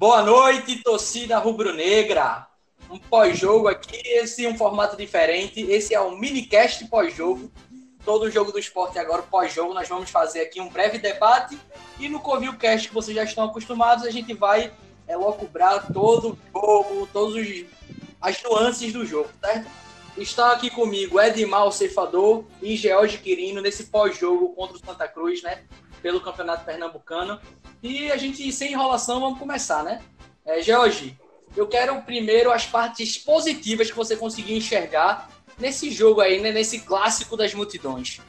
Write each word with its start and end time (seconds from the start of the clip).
Boa 0.00 0.22
noite, 0.22 0.82
torcida 0.82 1.36
rubro-negra. 1.36 2.46
Um 2.88 2.98
pós-jogo 2.98 3.68
aqui, 3.68 4.00
esse 4.02 4.46
um 4.46 4.56
formato 4.56 4.96
diferente. 4.96 5.60
Esse 5.60 5.94
é 5.94 6.00
o 6.00 6.16
minicast 6.16 6.86
pós-jogo. 6.86 7.52
Todo 8.02 8.30
jogo 8.30 8.50
do 8.50 8.58
esporte 8.58 8.98
agora, 8.98 9.20
pós-jogo, 9.20 9.74
nós 9.74 9.86
vamos 9.86 10.08
fazer 10.08 10.40
aqui 10.40 10.58
um 10.58 10.70
breve 10.70 10.96
debate. 10.96 11.58
E 11.98 12.08
no 12.08 12.18
Covil 12.18 12.56
Cast, 12.56 12.88
que 12.88 12.94
vocês 12.94 13.14
já 13.14 13.24
estão 13.24 13.44
acostumados, 13.44 14.06
a 14.06 14.10
gente 14.10 14.32
vai 14.32 14.72
é, 15.06 15.14
locubrar 15.18 15.92
todo 15.92 16.38
o 16.54 16.58
jogo, 16.58 17.08
todas 17.12 17.66
as 18.22 18.42
nuances 18.42 18.94
do 18.94 19.04
jogo, 19.04 19.28
certo? 19.38 19.70
Está 20.16 20.52
aqui 20.52 20.70
comigo 20.70 21.20
Edmar, 21.20 21.66
o 21.66 21.72
ceifador, 21.72 22.44
e 22.62 22.74
George 22.74 23.18
Quirino 23.18 23.60
nesse 23.60 23.84
pós-jogo 23.84 24.54
contra 24.54 24.78
o 24.78 24.80
Santa 24.80 25.06
Cruz, 25.06 25.42
né? 25.42 25.62
Pelo 26.02 26.20
Campeonato 26.20 26.64
Pernambucano. 26.64 27.38
E 27.82 28.10
a 28.10 28.16
gente, 28.16 28.50
sem 28.52 28.72
enrolação, 28.72 29.20
vamos 29.20 29.38
começar, 29.38 29.82
né? 29.82 30.00
É, 30.44 30.62
George, 30.62 31.18
eu 31.56 31.66
quero 31.66 32.00
primeiro 32.02 32.50
as 32.50 32.66
partes 32.66 33.18
positivas 33.18 33.90
que 33.90 33.96
você 33.96 34.16
conseguiu 34.16 34.56
enxergar 34.56 35.30
nesse 35.58 35.90
jogo 35.90 36.20
aí, 36.20 36.40
né? 36.40 36.52
Nesse 36.52 36.80
clássico 36.80 37.36
das 37.36 37.54
multidões. 37.54 38.20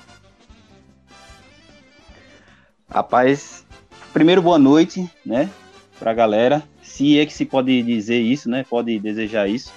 Rapaz, 2.89 3.65
primeiro 4.11 4.41
boa 4.41 4.59
noite, 4.59 5.09
né? 5.25 5.49
Pra 5.97 6.13
galera. 6.13 6.63
Se 6.81 7.19
é 7.19 7.25
que 7.25 7.33
se 7.33 7.45
pode 7.45 7.81
dizer 7.83 8.19
isso, 8.19 8.49
né? 8.49 8.65
Pode 8.69 8.99
desejar 8.99 9.47
isso. 9.47 9.71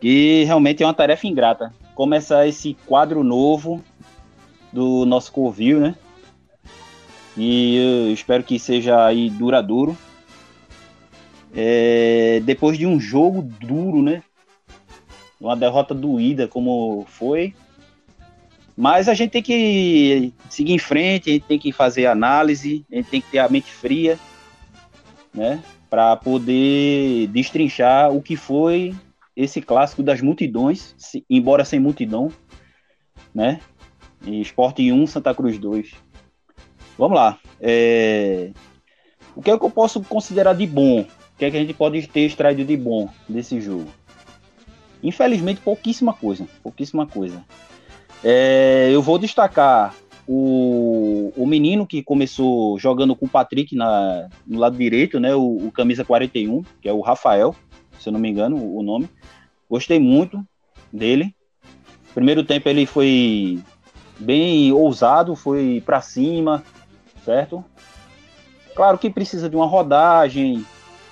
E 0.00 0.44
realmente 0.44 0.82
é 0.82 0.86
uma 0.86 0.94
tarefa 0.94 1.26
ingrata. 1.26 1.74
Começar 1.94 2.46
esse 2.46 2.74
quadro 2.86 3.24
novo 3.24 3.82
do 4.72 5.04
nosso 5.04 5.32
Covil, 5.32 5.80
né? 5.80 5.96
E 7.38 7.76
eu 7.76 8.12
espero 8.12 8.42
que 8.42 8.58
seja 8.58 9.06
aí 9.06 9.30
duradouro. 9.30 9.96
É, 11.54 12.40
depois 12.44 12.76
de 12.76 12.84
um 12.84 12.98
jogo 12.98 13.42
duro, 13.42 14.02
né? 14.02 14.24
Uma 15.40 15.54
derrota 15.54 15.94
doída 15.94 16.48
como 16.48 17.06
foi. 17.08 17.54
Mas 18.76 19.08
a 19.08 19.14
gente 19.14 19.30
tem 19.30 19.42
que 19.42 20.32
seguir 20.50 20.72
em 20.72 20.78
frente, 20.78 21.30
a 21.30 21.32
gente 21.34 21.46
tem 21.46 21.58
que 21.58 21.72
fazer 21.72 22.06
análise, 22.06 22.84
a 22.90 22.96
gente 22.96 23.08
tem 23.08 23.20
que 23.20 23.30
ter 23.30 23.38
a 23.38 23.48
mente 23.48 23.70
fria, 23.70 24.18
né? 25.32 25.62
Para 25.88 26.16
poder 26.16 27.28
destrinchar 27.28 28.12
o 28.12 28.20
que 28.20 28.34
foi 28.36 28.94
esse 29.36 29.62
clássico 29.62 30.02
das 30.02 30.20
multidões, 30.20 30.96
embora 31.30 31.64
sem 31.64 31.78
multidão, 31.78 32.32
né? 33.32 33.60
Esporte 34.26 34.92
1, 34.92 35.06
Santa 35.06 35.32
Cruz 35.32 35.56
2. 35.58 36.07
Vamos 36.98 37.16
lá. 37.16 37.38
É... 37.60 38.50
O 39.34 39.40
que 39.40 39.50
é 39.50 39.56
que 39.56 39.64
eu 39.64 39.70
posso 39.70 40.02
considerar 40.02 40.54
de 40.54 40.66
bom? 40.66 41.02
O 41.02 41.06
que 41.38 41.44
é 41.44 41.50
que 41.50 41.56
a 41.56 41.60
gente 41.60 41.72
pode 41.72 42.04
ter 42.08 42.20
extraído 42.22 42.64
de 42.64 42.76
bom 42.76 43.08
desse 43.28 43.60
jogo? 43.60 43.86
Infelizmente, 45.02 45.60
pouquíssima 45.60 46.12
coisa. 46.12 46.46
Pouquíssima 46.62 47.06
coisa. 47.06 47.44
É... 48.24 48.90
Eu 48.92 49.00
vou 49.00 49.18
destacar 49.18 49.94
o, 50.26 51.32
o 51.34 51.46
menino 51.46 51.86
que 51.86 52.02
começou 52.02 52.78
jogando 52.78 53.16
com 53.16 53.24
o 53.24 53.28
Patrick 53.28 53.74
na, 53.74 54.28
no 54.46 54.58
lado 54.58 54.76
direito, 54.76 55.18
né? 55.18 55.34
O, 55.34 55.68
o 55.68 55.72
camisa 55.72 56.04
41, 56.04 56.62
que 56.82 56.88
é 56.88 56.92
o 56.92 57.00
Rafael, 57.00 57.56
se 57.98 58.08
eu 58.08 58.12
não 58.12 58.20
me 58.20 58.28
engano, 58.28 58.56
o 58.56 58.82
nome. 58.82 59.08
Gostei 59.70 59.98
muito 59.98 60.44
dele. 60.92 61.34
Primeiro 62.14 62.44
tempo 62.44 62.68
ele 62.68 62.84
foi 62.84 63.58
bem 64.18 64.72
ousado, 64.72 65.34
foi 65.34 65.82
para 65.84 66.00
cima, 66.00 66.62
certo? 67.24 67.64
Claro 68.74 68.96
que 68.96 69.10
precisa 69.10 69.48
de 69.48 69.56
uma 69.56 69.66
rodagem, 69.66 70.64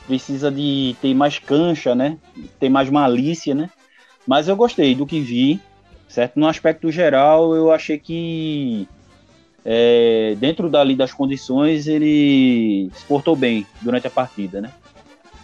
precisa 0.06 0.50
de 0.50 0.96
ter 1.02 1.12
mais 1.14 1.38
cancha, 1.38 1.94
né? 1.94 2.16
Ter 2.60 2.68
mais 2.68 2.88
malícia, 2.88 3.54
né? 3.54 3.68
Mas 4.26 4.48
eu 4.48 4.56
gostei 4.56 4.94
do 4.94 5.04
que 5.04 5.20
vi, 5.20 5.60
certo? 6.08 6.38
No 6.38 6.46
aspecto 6.46 6.90
geral, 6.90 7.54
eu 7.54 7.72
achei 7.72 7.98
que 7.98 8.88
é, 9.64 10.36
dentro 10.38 10.70
dali 10.70 10.94
das 10.94 11.12
condições 11.12 11.88
ele 11.88 12.88
se 12.94 13.04
portou 13.04 13.34
bem 13.34 13.66
durante 13.82 14.06
a 14.06 14.10
partida, 14.10 14.60
né? 14.60 14.70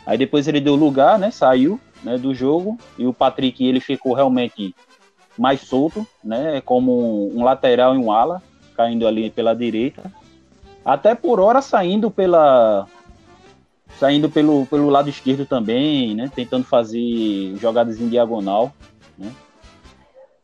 Aí 0.06 0.16
depois 0.16 0.46
ele 0.46 0.60
deu 0.60 0.76
lugar, 0.76 1.18
né? 1.18 1.30
Saiu 1.30 1.80
né, 2.04 2.16
do 2.16 2.32
jogo 2.32 2.78
e 2.96 3.04
o 3.04 3.12
Patrick 3.12 3.64
ele 3.64 3.80
ficou 3.80 4.14
realmente 4.14 4.74
mais 5.36 5.60
solto, 5.62 6.06
né? 6.22 6.60
Como 6.60 7.36
um 7.36 7.42
lateral 7.42 7.96
e 7.96 7.98
um 7.98 8.12
ala, 8.12 8.40
caindo 8.76 9.08
ali 9.08 9.28
pela 9.28 9.54
direita 9.54 10.21
até 10.84 11.14
por 11.14 11.40
hora 11.40 11.62
saindo 11.62 12.10
pela 12.10 12.86
saindo 13.98 14.28
pelo, 14.28 14.66
pelo 14.66 14.90
lado 14.90 15.08
esquerdo 15.08 15.46
também, 15.46 16.14
né? 16.14 16.30
Tentando 16.34 16.64
fazer 16.64 17.56
jogadas 17.56 18.00
em 18.00 18.08
diagonal, 18.08 18.72
né? 19.16 19.32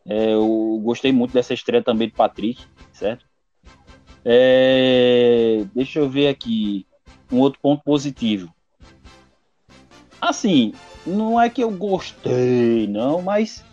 É, 0.05 0.33
eu 0.33 0.79
gostei 0.83 1.11
muito 1.11 1.33
dessa 1.33 1.53
estreia 1.53 1.83
também 1.83 2.07
do 2.07 2.13
Patrick, 2.13 2.63
certo? 2.93 3.25
É, 4.23 5.65
deixa 5.73 5.99
eu 5.99 6.09
ver 6.09 6.27
aqui 6.27 6.85
um 7.31 7.39
outro 7.39 7.59
ponto 7.61 7.83
positivo. 7.83 8.53
Assim, 10.19 10.73
não 11.05 11.39
é 11.39 11.49
que 11.49 11.63
eu 11.63 11.71
gostei, 11.71 12.87
não, 12.87 13.21
mas 13.21 13.63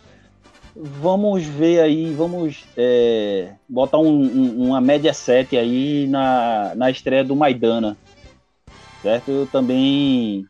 Vamos 0.79 1.43
ver 1.47 1.81
aí, 1.81 2.13
vamos 2.13 2.67
é, 2.77 3.55
botar 3.67 3.99
um, 3.99 4.23
um, 4.23 4.69
uma 4.69 4.81
média 4.81 5.15
7 5.15 5.57
aí 5.57 6.07
na, 6.07 6.75
na 6.75 6.91
estreia 6.91 7.25
do 7.25 7.35
Maidana. 7.35 7.97
Certo? 9.01 9.31
Eu 9.31 9.47
também. 9.47 10.47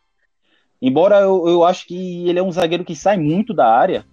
Embora 0.81 1.21
eu, 1.21 1.47
eu 1.47 1.63
acho 1.63 1.87
que 1.87 2.27
ele 2.27 2.39
é 2.39 2.43
um 2.43 2.51
zagueiro 2.51 2.83
que 2.83 2.93
sai 2.93 3.15
muito 3.15 3.53
da 3.53 3.71
área. 3.71 4.05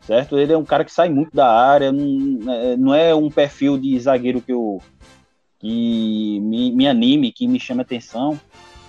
Certo? 0.00 0.38
Ele 0.38 0.54
é 0.54 0.56
um 0.56 0.64
cara 0.64 0.84
que 0.84 0.92
sai 0.92 1.10
muito 1.10 1.36
da 1.36 1.50
área. 1.50 1.92
Não, 1.92 2.52
é, 2.52 2.76
não 2.76 2.94
é 2.94 3.14
um 3.14 3.30
perfil 3.30 3.76
de 3.76 3.98
zagueiro 4.00 4.40
que 4.40 4.52
eu 4.52 4.80
que 5.58 6.40
me, 6.40 6.72
me 6.72 6.86
anime, 6.86 7.32
que 7.32 7.46
me 7.46 7.60
chame 7.60 7.82
atenção, 7.82 8.38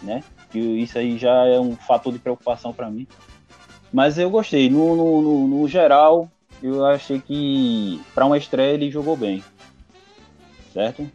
né? 0.02 0.24
Que 0.50 0.60
isso 0.60 0.98
aí 0.98 1.18
já 1.18 1.46
é 1.46 1.60
um 1.60 1.76
fator 1.76 2.12
de 2.12 2.20
preocupação 2.20 2.74
para 2.74 2.90
mim. 2.90 3.06
Mas 3.96 4.18
eu 4.18 4.30
gostei. 4.30 4.70
No, 4.70 4.94
no, 4.94 5.22
no, 5.22 5.48
no 5.48 5.68
geral, 5.70 6.30
eu 6.62 6.86
achei 6.86 7.18
que 7.18 8.04
para 8.14 8.26
uma 8.26 8.38
estreia 8.38 8.74
ele 8.74 8.92
jogou 8.92 9.16
bem. 9.16 9.42
Certo? 10.74 11.10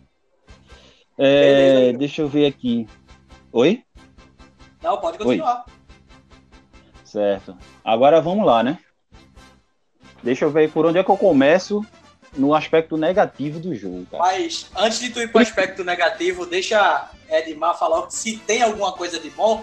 É, 1.18 1.92
deixa 1.92 2.22
eu 2.22 2.28
ver 2.28 2.46
aqui. 2.46 2.88
Oi? 3.52 3.84
Não, 4.82 4.96
pode 4.96 5.18
continuar. 5.18 5.66
Oi. 5.68 5.74
Certo. 7.04 7.54
Agora 7.84 8.18
vamos 8.18 8.46
lá, 8.46 8.62
né? 8.62 8.78
Deixa 10.22 10.46
eu 10.46 10.50
ver 10.50 10.72
por 10.72 10.86
onde 10.86 10.98
é 10.98 11.04
que 11.04 11.10
eu 11.10 11.18
começo 11.18 11.84
no 12.34 12.54
aspecto 12.54 12.96
negativo 12.96 13.60
do 13.60 13.74
jogo. 13.74 14.06
Cara. 14.10 14.22
Mas 14.22 14.70
antes 14.74 15.00
de 15.00 15.10
tu 15.10 15.20
ir 15.20 15.30
para 15.30 15.40
o 15.40 15.42
aspecto 15.42 15.84
negativo, 15.84 16.46
deixa 16.46 17.10
Edmar 17.28 17.78
falar 17.78 18.10
se 18.10 18.38
tem 18.38 18.62
alguma 18.62 18.92
coisa 18.92 19.20
de 19.20 19.28
bom. 19.28 19.62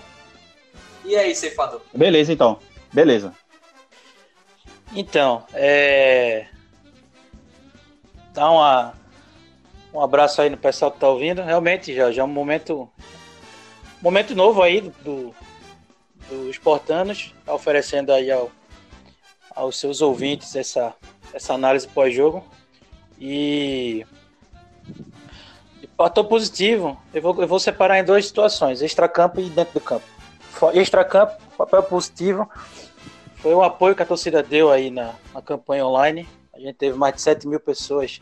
E 1.04 1.16
aí, 1.16 1.34
ceifador? 1.34 1.82
Beleza, 1.96 2.32
então. 2.32 2.60
Beleza. 2.98 3.32
Então, 4.92 5.46
é... 5.54 6.48
Dá 8.34 8.50
uma... 8.50 8.94
um 9.94 10.02
abraço 10.02 10.42
aí 10.42 10.50
no 10.50 10.58
pessoal 10.58 10.92
que 10.92 11.00
tá 11.00 11.08
ouvindo. 11.08 11.44
Realmente, 11.44 11.94
já, 11.94 12.12
já 12.12 12.24
é 12.24 12.26
um 12.26 12.28
momento. 12.28 12.90
Momento 14.02 14.34
novo 14.34 14.64
aí 14.64 14.82
do, 14.82 15.32
do, 16.28 16.50
Esportanos, 16.50 17.36
tá 17.46 17.54
oferecendo 17.54 18.12
aí 18.12 18.32
ao, 18.32 18.50
aos 19.56 19.80
seus 19.80 20.02
ouvintes 20.02 20.56
essa, 20.56 20.96
essa 21.32 21.54
análise 21.54 21.88
pós-jogo. 21.88 22.44
E. 23.20 24.08
Fator 25.96 26.26
positivo, 26.26 27.00
eu 27.14 27.22
vou, 27.22 27.42
eu 27.44 27.48
vou 27.48 27.60
separar 27.60 28.00
em 28.00 28.04
duas 28.04 28.26
situações: 28.26 28.82
extra-campo 28.82 29.40
e 29.40 29.52
dentro 29.52 29.76
do 29.76 29.82
campo. 29.82 30.06
Extra-campo, 30.74 31.40
papel 31.56 31.84
positivo 31.84 32.50
foi 33.48 33.56
o 33.56 33.64
apoio 33.64 33.96
que 33.96 34.04
a 34.04 34.06
torcida 34.06 34.44
deu 34.44 34.70
aí 34.70 34.92
na, 34.92 35.16
na 35.34 35.42
campanha 35.42 35.86
online. 35.86 36.28
A 36.54 36.60
gente 36.60 36.74
teve 36.74 36.98
mais 36.98 37.16
de 37.16 37.22
7 37.22 37.48
mil 37.48 37.62
pessoas 37.62 38.20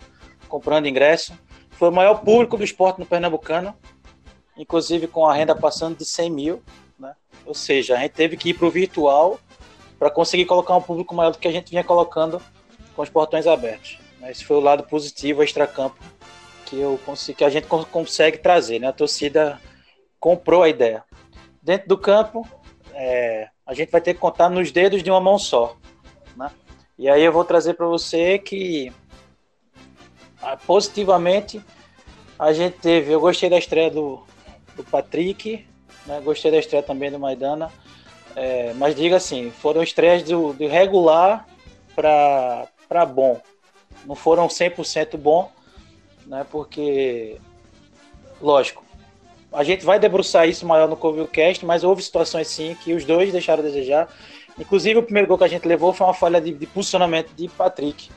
comprando 0.47 0.87
ingresso. 0.87 1.33
Foi 1.71 1.89
o 1.89 1.91
maior 1.91 2.21
público 2.21 2.55
do 2.55 2.63
esporte 2.63 2.99
no 2.99 3.07
Pernambucano, 3.07 3.75
inclusive 4.55 5.07
com 5.07 5.27
a 5.27 5.33
renda 5.33 5.55
passando 5.55 5.97
de 5.97 6.05
100 6.05 6.29
mil. 6.29 6.63
Né? 6.99 7.11
Ou 7.43 7.55
seja, 7.55 7.95
a 7.95 8.01
gente 8.01 8.11
teve 8.11 8.37
que 8.37 8.49
ir 8.49 8.53
para 8.53 8.67
o 8.67 8.69
virtual 8.69 9.39
para 9.97 10.11
conseguir 10.11 10.45
colocar 10.45 10.75
um 10.75 10.81
público 10.81 11.15
maior 11.15 11.31
do 11.31 11.39
que 11.39 11.47
a 11.47 11.51
gente 11.51 11.71
vinha 11.71 11.83
colocando 11.83 12.39
com 12.95 13.01
os 13.01 13.09
portões 13.09 13.47
abertos. 13.47 13.97
Esse 14.29 14.45
foi 14.45 14.57
o 14.57 14.61
lado 14.61 14.83
positivo, 14.83 15.41
extra-campo, 15.41 15.97
que, 16.67 16.79
eu 16.79 16.99
que 17.35 17.43
a 17.43 17.49
gente 17.49 17.65
consegue 17.65 18.37
trazer. 18.37 18.77
Né? 18.77 18.89
A 18.89 18.93
torcida 18.93 19.59
comprou 20.19 20.61
a 20.61 20.69
ideia. 20.69 21.03
Dentro 21.63 21.87
do 21.87 21.97
campo, 21.97 22.47
é, 22.93 23.49
a 23.65 23.73
gente 23.73 23.91
vai 23.91 24.01
ter 24.01 24.13
que 24.13 24.19
contar 24.19 24.49
nos 24.49 24.71
dedos 24.71 25.01
de 25.01 25.09
uma 25.09 25.19
mão 25.19 25.39
só. 25.39 25.75
Né? 26.35 26.51
E 26.97 27.09
aí 27.09 27.23
eu 27.23 27.31
vou 27.31 27.43
trazer 27.43 27.73
para 27.73 27.87
você 27.87 28.37
que 28.37 28.91
ah, 30.41 30.55
positivamente 30.55 31.61
a 32.37 32.53
gente 32.53 32.77
teve, 32.77 33.11
eu 33.11 33.19
gostei 33.19 33.49
da 33.49 33.57
estreia 33.57 33.89
do, 33.89 34.21
do 34.75 34.83
Patrick, 34.83 35.65
né? 36.05 36.21
Gostei 36.21 36.51
da 36.51 36.59
estreia 36.59 36.83
também 36.83 37.11
do 37.11 37.19
Maidana. 37.19 37.71
É, 38.35 38.73
mas 38.73 38.95
diga 38.95 39.15
assim, 39.15 39.49
foram 39.49 39.81
estreias 39.81 40.21
do, 40.23 40.53
do 40.53 40.67
regular 40.67 41.47
para 41.95 43.05
bom. 43.05 43.41
Não 44.05 44.13
foram 44.13 44.47
100% 44.47 45.17
bom, 45.17 45.51
né? 46.25 46.45
Porque, 46.51 47.39
lógico, 48.41 48.84
a 49.55 49.63
gente 49.63 49.85
vai 49.85 49.97
debruçar 49.97 50.47
isso 50.47 50.65
maior 50.65 50.87
no 50.87 50.97
Covilcast, 50.97 51.65
mas 51.65 51.83
houve 51.83 52.01
situações 52.03 52.47
sim 52.47 52.75
que 52.83 52.93
os 52.93 53.05
dois 53.05 53.31
deixaram 53.31 53.63
a 53.63 53.65
desejar. 53.65 54.09
Inclusive, 54.59 54.99
o 54.99 55.03
primeiro 55.03 55.27
gol 55.27 55.37
que 55.37 55.43
a 55.43 55.47
gente 55.47 55.67
levou 55.67 55.93
foi 55.93 56.05
uma 56.05 56.13
falha 56.13 56.39
de, 56.41 56.53
de 56.53 56.67
posicionamento 56.67 57.31
de 57.33 57.47
Patrick. 57.47 58.09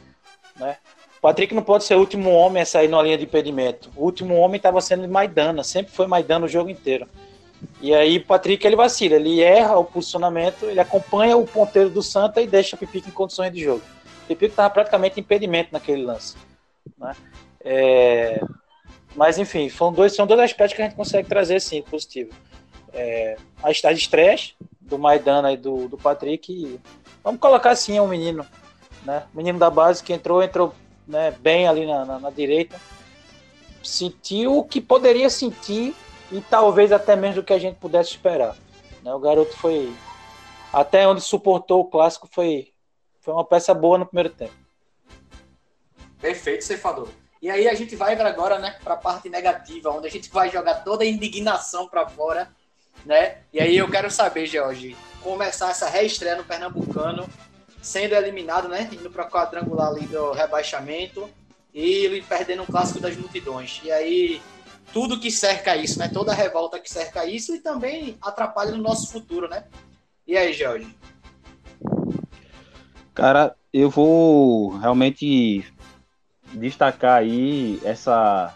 Né? 0.57 0.77
O 1.19 1.21
Patrick 1.21 1.55
não 1.55 1.63
pode 1.63 1.85
ser 1.85 1.95
o 1.95 2.01
último 2.01 2.31
homem 2.31 2.63
a 2.63 2.67
sair 2.67 2.89
na 2.89 3.03
linha 3.03 3.19
de 3.19 3.25
impedimento. 3.25 3.91
O 3.97 4.05
último 4.05 4.35
homem 4.37 4.57
estava 4.57 4.81
sendo 4.81 5.09
Maidana, 5.09 5.65
sempre 5.65 5.93
foi 5.93 6.07
Maidana 6.07 6.47
o 6.47 6.49
jogo 6.49 6.71
inteiro. 6.71 7.07
E 7.81 7.95
aí 7.95 8.19
o 8.19 8.25
Patrick 8.25 8.65
ele 8.65 8.77
vacila, 8.77 9.17
ele 9.17 9.41
erra 9.41 9.79
o 9.79 9.85
posicionamento, 9.85 10.67
ele 10.67 10.81
acompanha 10.81 11.37
o 11.37 11.47
ponteiro 11.47 11.91
do 11.91 12.03
Santa 12.03 12.41
e 12.41 12.47
deixa 12.47 12.77
o 12.77 12.79
Pipico 12.79 13.09
em 13.09 13.13
condições 13.13 13.53
de 13.53 13.63
jogo. 13.63 13.83
O 14.25 14.29
Pipico 14.29 14.53
estava 14.53 14.71
praticamente 14.71 15.19
impedimento 15.19 15.71
naquele 15.73 16.05
lance. 16.05 16.37
Né? 16.97 17.17
É... 17.65 18.41
Mas 19.15 19.39
enfim, 19.39 19.69
são 19.69 19.93
dois, 19.93 20.15
são 20.15 20.27
dois 20.27 20.41
aspectos 20.41 20.77
que 20.77 20.83
a 20.83 20.85
gente 20.87 20.97
consegue 20.97 21.29
trazer 21.29 21.61
sim, 21.61 21.83
positivo. 21.83 22.31
É... 22.93 23.37
As, 23.63 23.85
as 23.85 23.99
estreias 23.99 24.55
do 24.81 24.99
Maidana 24.99 25.53
e 25.53 25.57
do, 25.57 25.89
do 25.89 25.97
Patrick. 25.97 26.53
E... 26.53 26.81
vamos 27.23 27.41
colocar 27.41 27.71
assim, 27.71 27.97
é 27.97 28.03
um 28.03 28.09
menino. 28.09 28.47
Né? 29.05 29.25
Menino 29.35 29.59
da 29.59 29.71
base 29.71 30.03
que 30.03 30.13
entrou, 30.13 30.43
entrou 30.43 30.75
né, 31.07 31.31
bem 31.31 31.67
ali 31.67 31.87
na, 31.87 32.05
na, 32.05 32.19
na 32.19 32.31
direita. 32.31 32.81
Sentiu 33.83 34.59
o 34.59 34.65
que 34.65 34.81
poderia 34.81 35.31
sentir 35.31 35.95
e 36.31 36.41
talvez 36.41 36.93
até 36.93 37.17
menos 37.17 37.37
do 37.37 37.43
que 37.43 37.53
a 37.53 37.59
gente 37.59 37.77
pudesse 37.77 38.11
esperar. 38.11 38.57
Né? 39.03 39.13
O 39.15 39.19
garoto 39.19 39.57
foi 39.57 39.93
até 40.73 41.09
onde 41.09 41.21
suportou 41.21 41.81
o 41.81 41.85
clássico 41.85 42.29
foi 42.31 42.73
foi 43.21 43.35
uma 43.35 43.45
peça 43.45 43.75
boa 43.75 43.99
no 43.99 44.07
primeiro 44.07 44.31
tempo. 44.31 44.55
Perfeito, 46.19 46.65
Ceifador. 46.65 47.09
E 47.41 47.51
aí 47.51 47.69
a 47.69 47.75
gente 47.75 47.95
vai 47.95 48.15
agora, 48.21 48.59
né, 48.59 48.77
para 48.83 48.95
a 48.95 48.97
parte 48.97 49.29
negativa, 49.29 49.91
onde 49.91 50.09
a 50.09 50.11
gente 50.11 50.29
vai 50.31 50.51
jogar 50.51 50.77
toda 50.77 51.05
a 51.05 51.07
indignação 51.07 51.89
para 51.89 52.09
fora, 52.09 52.51
né? 53.05 53.39
E 53.53 53.61
aí 53.61 53.77
eu 53.77 53.89
quero 53.89 54.11
saber, 54.11 54.47
George, 54.47 54.97
começar 55.23 55.71
essa 55.71 55.89
reestreia 55.89 56.37
no 56.37 56.45
Pernambucano, 56.45 57.29
sendo 57.81 58.15
eliminado, 58.15 58.69
né, 58.69 58.89
indo 58.93 59.11
para 59.11 59.29
quadrangular 59.29 59.89
ali 59.89 60.07
do 60.07 60.33
rebaixamento 60.33 61.31
e 61.73 62.23
perdendo 62.29 62.63
um 62.63 62.67
clássico 62.67 62.99
das 62.99 63.17
multidões. 63.17 63.81
E 63.85 63.93
aí 63.93 64.43
tudo 64.93 65.21
que 65.21 65.31
cerca 65.31 65.77
isso, 65.77 65.99
né? 65.99 66.09
Toda 66.09 66.33
a 66.33 66.35
revolta 66.35 66.79
que 66.79 66.91
cerca 66.91 67.27
isso 67.27 67.55
e 67.55 67.61
também 67.61 68.17
atrapalha 68.21 68.73
no 68.73 68.83
nosso 68.83 69.13
futuro, 69.13 69.49
né? 69.49 69.65
E 70.27 70.37
aí, 70.37 70.53
Jorge? 70.53 70.89
Cara, 73.15 73.55
eu 73.73 73.91
vou 73.91 74.77
realmente 74.79 75.65
destacar 76.55 77.19
aí 77.19 77.81
essa 77.85 78.55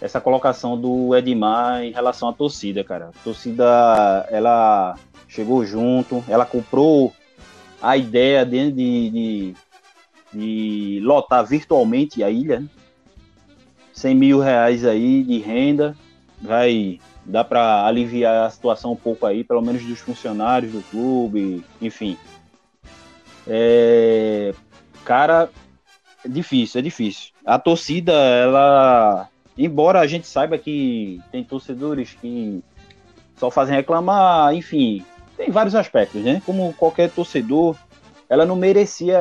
essa 0.00 0.20
colocação 0.20 0.78
do 0.78 1.16
Edmar 1.16 1.82
em 1.82 1.90
relação 1.90 2.28
à 2.28 2.32
torcida, 2.32 2.84
cara. 2.84 3.08
A 3.08 3.24
torcida, 3.24 4.26
ela 4.30 4.94
chegou 5.26 5.64
junto, 5.64 6.22
ela 6.28 6.44
comprou 6.44 7.14
a 7.80 7.96
ideia 7.96 8.44
de, 8.44 8.70
de, 8.70 9.10
de, 9.10 9.54
de 10.32 11.00
lotar 11.02 11.44
virtualmente 11.46 12.22
a 12.22 12.30
ilha, 12.30 12.60
né? 12.60 12.68
100 13.92 14.14
mil 14.14 14.40
reais 14.40 14.84
aí 14.84 15.22
de 15.22 15.38
renda, 15.38 15.96
vai 16.40 17.00
dar 17.24 17.44
para 17.44 17.86
aliviar 17.86 18.44
a 18.46 18.50
situação 18.50 18.92
um 18.92 18.96
pouco 18.96 19.24
aí, 19.24 19.42
pelo 19.42 19.62
menos 19.62 19.82
dos 19.82 20.00
funcionários 20.00 20.72
do 20.72 20.82
clube, 20.82 21.64
enfim. 21.80 22.18
É, 23.46 24.54
cara, 25.02 25.48
é 26.26 26.28
difícil, 26.28 26.80
é 26.80 26.82
difícil. 26.82 27.32
A 27.44 27.58
torcida, 27.58 28.12
ela, 28.12 29.28
embora 29.56 30.00
a 30.00 30.06
gente 30.06 30.26
saiba 30.26 30.58
que 30.58 31.20
tem 31.30 31.44
torcedores 31.44 32.14
que 32.20 32.62
só 33.36 33.50
fazem 33.50 33.76
reclamar, 33.76 34.52
enfim, 34.54 35.04
tem 35.36 35.50
vários 35.50 35.74
aspectos, 35.74 36.22
né? 36.22 36.42
Como 36.44 36.72
qualquer 36.74 37.10
torcedor, 37.10 37.76
ela 38.28 38.44
não 38.44 38.56
merecia 38.56 39.20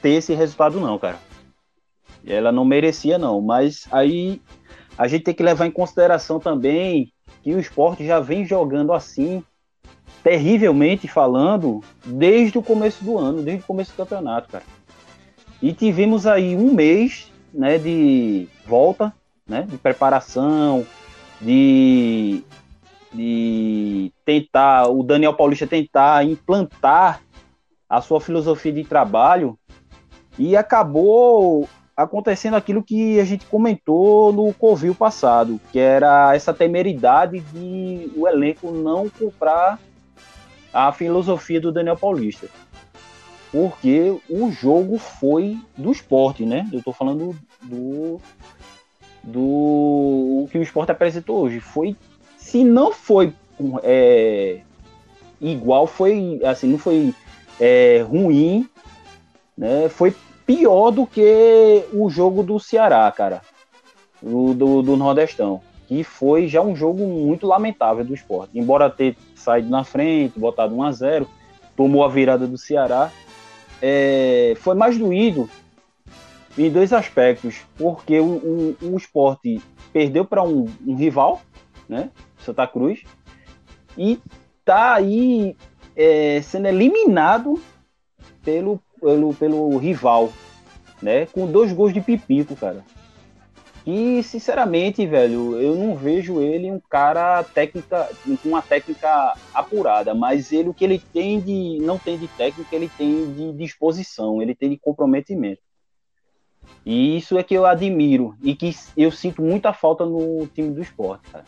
ter 0.00 0.10
esse 0.10 0.34
resultado 0.34 0.80
não, 0.80 0.98
cara. 0.98 1.18
Ela 2.26 2.50
não 2.50 2.64
merecia, 2.64 3.18
não. 3.18 3.40
Mas 3.42 3.86
aí 3.90 4.40
a 4.96 5.06
gente 5.06 5.24
tem 5.24 5.34
que 5.34 5.42
levar 5.42 5.66
em 5.66 5.70
consideração 5.70 6.40
também 6.40 7.12
que 7.42 7.54
o 7.54 7.60
esporte 7.60 8.06
já 8.06 8.20
vem 8.20 8.44
jogando 8.44 8.92
assim, 8.92 9.44
terrivelmente 10.22 11.06
falando, 11.06 11.82
desde 12.04 12.56
o 12.56 12.62
começo 12.62 13.04
do 13.04 13.18
ano, 13.18 13.42
desde 13.42 13.62
o 13.64 13.66
começo 13.66 13.92
do 13.92 13.96
campeonato, 13.96 14.48
cara. 14.48 14.64
E 15.60 15.72
tivemos 15.72 16.26
aí 16.26 16.56
um 16.56 16.72
mês 16.72 17.32
né, 17.52 17.78
de 17.78 18.48
volta, 18.66 19.12
né, 19.46 19.62
de 19.62 19.76
preparação, 19.76 20.86
de, 21.40 22.42
de 23.12 24.12
tentar, 24.24 24.88
o 24.88 25.02
Daniel 25.02 25.34
Paulista 25.34 25.66
tentar 25.66 26.24
implantar 26.24 27.22
a 27.88 28.00
sua 28.00 28.20
filosofia 28.20 28.72
de 28.72 28.84
trabalho 28.84 29.58
e 30.38 30.56
acabou 30.56 31.68
acontecendo 31.96 32.54
aquilo 32.54 32.82
que 32.82 33.18
a 33.18 33.24
gente 33.24 33.44
comentou 33.46 34.32
no 34.32 34.52
Covil 34.54 34.94
passado, 34.94 35.60
que 35.72 35.80
era 35.80 36.32
essa 36.34 36.54
temeridade 36.54 37.40
de 37.40 38.12
o 38.14 38.28
elenco 38.28 38.70
não 38.70 39.08
comprar 39.08 39.80
a 40.72 40.92
filosofia 40.92 41.60
do 41.60 41.72
Daniel 41.72 41.96
Paulista. 41.96 42.46
Porque 43.58 44.16
o 44.30 44.52
jogo 44.52 44.98
foi 44.98 45.58
do 45.76 45.90
esporte, 45.90 46.46
né? 46.46 46.68
Eu 46.72 46.80
tô 46.80 46.92
falando 46.92 47.36
do, 47.60 48.20
do 49.20 49.40
o 49.40 50.48
que 50.48 50.58
o 50.58 50.62
esporte 50.62 50.92
apresentou 50.92 51.38
hoje. 51.40 51.58
Foi, 51.58 51.96
se 52.36 52.62
não 52.62 52.92
foi 52.92 53.34
é, 53.82 54.60
igual, 55.40 55.88
foi 55.88 56.40
assim, 56.44 56.68
não 56.68 56.78
foi 56.78 57.12
é, 57.58 58.06
ruim, 58.08 58.68
né? 59.56 59.88
Foi 59.88 60.14
pior 60.46 60.92
do 60.92 61.04
que 61.04 61.84
o 61.92 62.08
jogo 62.08 62.44
do 62.44 62.60
Ceará, 62.60 63.10
cara. 63.10 63.42
Do, 64.22 64.54
do, 64.54 64.82
do, 64.82 64.96
Nordestão. 64.96 65.60
Que 65.88 66.04
foi 66.04 66.46
já 66.46 66.62
um 66.62 66.76
jogo 66.76 67.04
muito 67.04 67.44
lamentável 67.44 68.04
do 68.04 68.14
esporte. 68.14 68.56
Embora 68.56 68.88
ter 68.88 69.16
saído 69.34 69.68
na 69.68 69.82
frente, 69.82 70.38
botado 70.38 70.76
1 70.76 70.82
a 70.84 70.92
0 70.92 71.28
tomou 71.76 72.04
a 72.04 72.08
virada 72.08 72.46
do 72.46 72.56
Ceará. 72.56 73.10
É, 73.80 74.54
foi 74.60 74.74
mais 74.74 74.98
doído 74.98 75.48
em 76.56 76.70
dois 76.70 76.92
aspectos. 76.92 77.56
Porque 77.76 78.18
o, 78.18 78.24
o, 78.24 78.76
o 78.82 78.96
esporte 78.96 79.60
perdeu 79.92 80.24
para 80.24 80.42
um, 80.42 80.66
um 80.86 80.94
rival, 80.94 81.40
né? 81.88 82.10
Santa 82.38 82.66
Cruz. 82.66 83.02
E 83.96 84.18
tá 84.64 84.94
aí 84.94 85.56
é, 85.96 86.40
sendo 86.42 86.68
eliminado 86.68 87.60
pelo 88.44 88.80
pelo, 89.00 89.34
pelo 89.34 89.76
rival, 89.78 90.32
né? 91.00 91.26
Com 91.26 91.50
dois 91.50 91.72
gols 91.72 91.92
de 91.92 92.00
pipico, 92.00 92.56
cara. 92.56 92.84
E, 93.90 94.22
sinceramente, 94.22 95.06
velho, 95.06 95.58
eu 95.58 95.74
não 95.74 95.96
vejo 95.96 96.42
ele 96.42 96.70
um 96.70 96.78
cara 96.78 97.42
técnica, 97.42 98.06
com 98.42 98.50
uma 98.50 98.60
técnica 98.60 99.32
apurada, 99.54 100.12
mas 100.12 100.52
ele 100.52 100.68
o 100.68 100.74
que 100.74 100.84
ele 100.84 100.98
tem 100.98 101.40
de. 101.40 101.78
não 101.80 101.98
tem 101.98 102.18
de 102.18 102.28
técnica, 102.28 102.76
ele 102.76 102.90
tem 102.98 103.32
de 103.32 103.52
disposição, 103.54 104.42
ele 104.42 104.54
tem 104.54 104.68
de 104.68 104.76
comprometimento. 104.76 105.62
E 106.84 107.16
isso 107.16 107.38
é 107.38 107.42
que 107.42 107.54
eu 107.54 107.64
admiro 107.64 108.36
e 108.42 108.54
que 108.54 108.76
eu 108.94 109.10
sinto 109.10 109.40
muita 109.40 109.72
falta 109.72 110.04
no 110.04 110.46
time 110.48 110.68
do 110.68 110.82
esporte, 110.82 111.26
cara. 111.30 111.46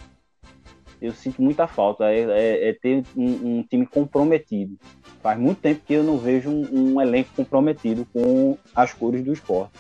Eu 0.99 1.13
sinto 1.13 1.43
muita 1.43 1.67
falta, 1.67 2.11
é, 2.11 2.21
é, 2.21 2.69
é 2.71 2.73
ter 2.73 3.05
um, 3.15 3.59
um 3.59 3.63
time 3.63 3.85
comprometido. 3.85 4.79
Faz 5.23 5.39
muito 5.39 5.61
tempo 5.61 5.83
que 5.85 5.93
eu 5.93 6.03
não 6.03 6.17
vejo 6.17 6.49
um, 6.49 6.95
um 6.95 7.01
elenco 7.03 7.29
comprometido 7.37 8.07
com 8.15 8.57
as 8.75 8.95
cores 8.95 9.23
do 9.23 9.31
esporte. 9.31 9.79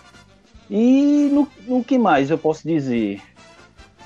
E 0.70 1.28
no, 1.32 1.48
no 1.66 1.82
que 1.82 1.98
mais 1.98 2.30
eu 2.30 2.38
posso 2.38 2.66
dizer? 2.66 3.20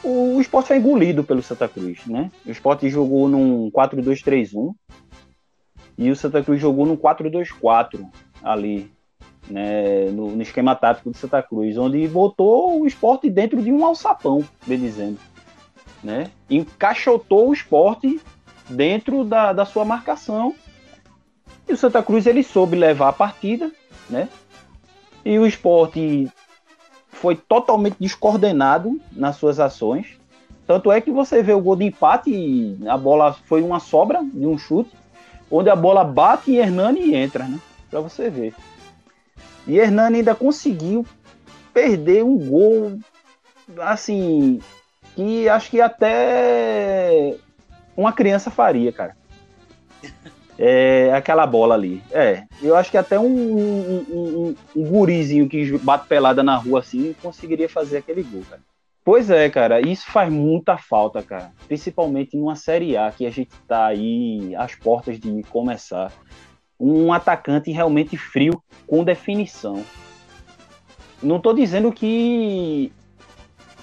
O, 0.03 0.37
o 0.37 0.41
esporte 0.41 0.69
foi 0.69 0.79
engolido 0.79 1.23
pelo 1.23 1.43
Santa 1.43 1.69
Cruz, 1.69 2.07
né? 2.07 2.31
O 2.47 2.51
esporte 2.51 2.89
jogou 2.89 3.29
num 3.29 3.71
4-2-3-1 3.71 4.75
e 5.99 6.11
o 6.11 6.17
Santa 6.17 6.43
Cruz 6.43 6.61
jogou 6.61 6.87
num 6.87 6.97
4-2-4 6.97 8.09
ali, 8.43 8.91
né, 9.49 10.07
no, 10.11 10.31
no, 10.31 10.43
esquema 10.43 10.75
tático 10.75 11.11
do 11.11 11.17
Santa 11.17 11.43
Cruz, 11.43 11.77
onde 11.77 12.09
botou 12.09 12.81
o 12.81 12.87
esporte 12.87 13.29
dentro 13.31 13.63
de 13.63 13.71
um 13.71 13.85
alçapão, 13.85 14.43
bem 14.67 14.79
dizendo. 14.79 15.19
Né? 16.03 16.31
Encaixotou 16.51 17.49
o 17.49 17.53
esporte 17.53 18.21
dentro 18.69 19.25
da, 19.25 19.53
da 19.53 19.65
sua 19.65 19.85
marcação 19.85 20.55
e 21.69 21.73
o 21.73 21.77
Santa 21.77 22.03
Cruz 22.03 22.27
ele 22.27 22.43
soube 22.43 22.77
levar 22.77 23.09
a 23.09 23.13
partida, 23.13 23.71
né? 24.09 24.29
E 25.25 25.39
o 25.39 25.47
esporte 25.47 26.31
foi 27.25 27.37
totalmente 27.37 27.97
descoordenado 27.99 29.01
nas 29.11 29.37
suas 29.37 29.59
ações. 29.59 30.19
Tanto 30.67 30.93
é 30.93 31.01
que 31.01 31.11
você 31.11 31.43
vê 31.43 31.55
o 31.55 31.61
gol 31.61 31.75
de 31.75 31.87
empate, 31.87 32.77
a 32.87 32.99
bola 32.99 33.33
foi 33.47 33.63
uma 33.63 33.81
sobra 33.81 34.23
de 34.23 34.47
um 34.47 34.59
chute, 34.59 34.91
onde 35.51 35.71
a 35.71 35.77
bola 35.77 36.05
bate 36.05 36.53
em 36.53 36.57
Hernani 36.57 37.01
e 37.01 37.15
entra, 37.15 37.45
né? 37.45 37.59
Pra 37.91 38.01
você 38.01 38.29
ver. 38.29 38.55
E 39.67 39.79
Hernani 39.79 40.19
ainda 40.19 40.35
conseguiu 40.35 41.07
perder 41.73 42.23
um 42.23 42.37
gol, 42.37 42.99
assim, 43.79 44.61
que 45.17 45.49
acho 45.49 45.71
que 45.71 45.81
até 45.81 47.39
uma 47.97 48.13
criança 48.13 48.51
faria, 48.51 48.93
cara. 48.93 49.17
É 50.59 51.13
aquela 51.13 51.47
bola 51.47 51.75
ali. 51.75 52.03
É, 52.13 52.45
eu 52.63 52.77
acho 52.77 52.91
que 52.91 52.97
até 52.97 53.19
um, 53.19 53.27
um, 53.27 54.07
um, 54.11 54.57
um 54.77 54.85
gurizinho 54.89 55.49
que 55.49 55.77
bate 55.79 56.07
pelada 56.07 56.43
na 56.43 56.57
rua 56.57 56.81
assim 56.81 57.15
conseguiria 57.21 57.69
fazer 57.69 57.99
aquele 57.99 58.23
gol, 58.23 58.43
cara. 58.49 58.63
Pois 59.05 59.29
é, 59.29 59.51
cara, 59.51 59.81
isso 59.81 60.07
faz 60.11 60.33
muita 60.33 60.79
falta, 60.79 61.23
cara. 61.23 61.53
Principalmente 61.67 62.37
numa 62.39 62.57
Série 62.57 62.97
A 62.97 63.11
que 63.11 63.27
a 63.27 63.31
gente 63.31 63.51
tá 63.69 63.87
aí 63.87 64.55
às 64.57 64.75
portas 64.75 65.21
de 65.21 65.43
começar. 65.51 66.11
Um 66.81 67.13
atacante 67.13 67.71
realmente 67.71 68.17
frio, 68.17 68.63
com 68.87 69.05
definição. 69.05 69.85
Não 71.23 71.39
tô 71.39 71.53
dizendo 71.53 71.93
que 71.93 72.91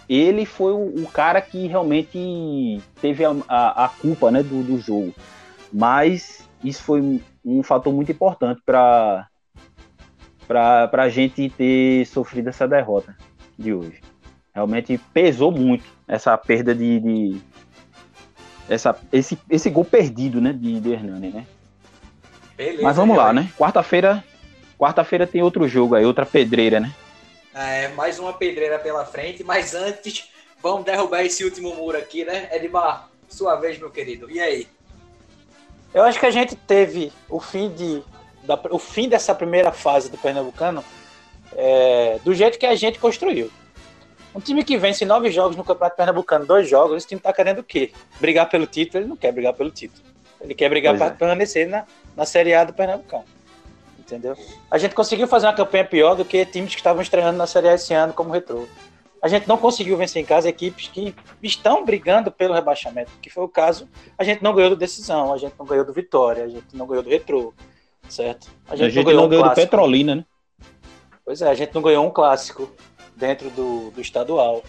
ele 0.09 0.45
foi 0.45 0.73
o, 0.73 1.03
o 1.03 1.07
cara 1.07 1.39
que 1.39 1.67
realmente 1.67 2.81
teve 2.99 3.23
a, 3.23 3.35
a, 3.47 3.85
a 3.85 3.89
culpa 3.89 4.31
né, 4.31 4.41
do, 4.41 4.63
do 4.63 4.79
jogo. 4.79 5.13
Mas 5.71 6.49
isso 6.63 6.83
foi 6.83 7.21
um 7.43 7.63
fator 7.63 7.93
muito 7.93 8.11
importante 8.11 8.61
para 8.65 9.27
a 10.47 11.09
gente 11.09 11.49
ter 11.49 12.05
sofrido 12.05 12.49
essa 12.49 12.67
derrota 12.67 13.15
de 13.57 13.73
hoje 13.73 14.01
realmente 14.53 14.97
pesou 15.13 15.51
muito 15.51 15.83
essa 16.07 16.37
perda 16.37 16.75
de, 16.75 16.99
de 16.99 17.41
essa, 18.69 18.97
esse, 19.11 19.37
esse 19.49 19.69
gol 19.69 19.85
perdido, 19.85 20.39
né, 20.39 20.53
de, 20.53 20.79
de 20.79 20.91
Hernani, 20.91 21.29
né? 21.29 21.47
Beleza, 22.55 22.83
Mas 22.83 22.95
vamos 22.95 23.17
lá, 23.17 23.33
né? 23.33 23.49
Quarta-feira, 23.57 24.23
quarta-feira 24.77 25.25
tem 25.25 25.41
outro 25.41 25.67
jogo 25.67 25.95
aí, 25.95 26.05
outra 26.05 26.25
pedreira, 26.25 26.79
né? 26.79 26.93
É, 27.53 27.89
mais 27.89 28.19
uma 28.19 28.33
pedreira 28.33 28.79
pela 28.79 29.05
frente, 29.05 29.43
mas 29.43 29.73
antes, 29.73 30.29
vamos 30.61 30.85
derrubar 30.85 31.23
esse 31.23 31.43
último 31.43 31.75
muro 31.75 31.97
aqui, 31.97 32.23
né? 32.23 32.49
Edmar, 32.51 33.09
sua 33.27 33.55
vez, 33.55 33.77
meu 33.77 33.89
querido. 33.89 34.29
E 34.29 34.39
aí? 34.39 34.67
Eu 35.93 36.03
acho 36.03 36.19
que 36.19 36.25
a 36.25 36.31
gente 36.31 36.55
teve 36.55 37.11
o 37.29 37.39
fim 37.39 37.69
de 37.69 38.03
da, 38.43 38.59
o 38.69 38.79
fim 38.79 39.07
dessa 39.07 39.35
primeira 39.35 39.71
fase 39.71 40.09
do 40.09 40.17
Pernambucano 40.17 40.83
é, 41.55 42.19
do 42.23 42.33
jeito 42.33 42.57
que 42.57 42.65
a 42.65 42.75
gente 42.75 42.99
construiu. 42.99 43.51
Um 44.33 44.39
time 44.39 44.63
que 44.63 44.77
vence 44.77 45.03
nove 45.03 45.29
jogos 45.29 45.57
no 45.57 45.63
Campeonato 45.63 45.97
Pernambucano, 45.97 46.45
dois 46.45 46.69
jogos, 46.69 46.97
esse 46.97 47.07
time 47.07 47.19
tá 47.19 47.33
querendo 47.33 47.59
o 47.59 47.63
quê? 47.63 47.91
Brigar 48.19 48.49
pelo 48.49 48.65
título? 48.65 49.03
Ele 49.03 49.09
não 49.09 49.17
quer 49.17 49.31
brigar 49.33 49.53
pelo 49.53 49.69
título. 49.69 50.03
Ele 50.39 50.55
quer 50.55 50.69
brigar 50.69 50.97
para 50.97 51.07
é. 51.07 51.09
permanecer 51.11 51.67
na, 51.67 51.85
na 52.15 52.25
Série 52.25 52.53
A 52.53 52.63
do 52.63 52.73
Pernambucano. 52.73 53.25
Entendeu? 53.99 54.35
A 54.69 54.77
gente 54.77 54.95
conseguiu 54.95 55.27
fazer 55.27 55.47
uma 55.47 55.53
campanha 55.53 55.85
pior 55.85 56.15
do 56.15 56.23
que 56.23 56.45
times 56.45 56.71
que 56.71 56.79
estavam 56.79 57.01
estreando 57.01 57.37
na 57.37 57.45
Série 57.45 57.67
A 57.67 57.73
esse 57.73 57.93
ano, 57.93 58.13
como 58.13 58.29
o 58.29 58.33
Retro. 58.33 58.67
A 59.21 59.27
gente 59.27 59.47
não 59.47 59.57
conseguiu 59.57 59.95
vencer 59.95 60.21
em 60.21 60.25
casa 60.25 60.49
equipes 60.49 60.87
que 60.87 61.13
estão 61.43 61.85
brigando 61.85 62.31
pelo 62.31 62.55
rebaixamento, 62.55 63.11
que 63.21 63.29
foi 63.29 63.43
o 63.43 63.49
caso. 63.49 63.87
A 64.17 64.23
gente 64.23 64.41
não 64.41 64.53
ganhou 64.53 64.71
do 64.71 64.75
Decisão, 64.75 65.31
a 65.31 65.37
gente 65.37 65.53
não 65.59 65.65
ganhou 65.65 65.85
do 65.85 65.93
Vitória, 65.93 66.43
a 66.43 66.47
gente 66.47 66.75
não 66.75 66.87
ganhou 66.87 67.03
do 67.03 67.09
Retro, 67.09 67.53
certo? 68.09 68.49
A 68.67 68.75
gente, 68.75 68.87
a 68.87 68.89
gente 68.89 68.95
não 68.95 69.03
ganhou, 69.03 69.21
não 69.21 69.29
ganhou 69.29 69.45
um 69.45 69.49
do 69.49 69.55
Petrolina, 69.55 70.15
né? 70.15 70.25
Pois 71.23 71.41
é, 71.41 71.49
a 71.49 71.53
gente 71.53 71.73
não 71.75 71.83
ganhou 71.83 72.03
um 72.03 72.09
clássico 72.09 72.71
dentro 73.15 73.51
do, 73.51 73.91
do 73.91 74.01
estadual. 74.01 74.63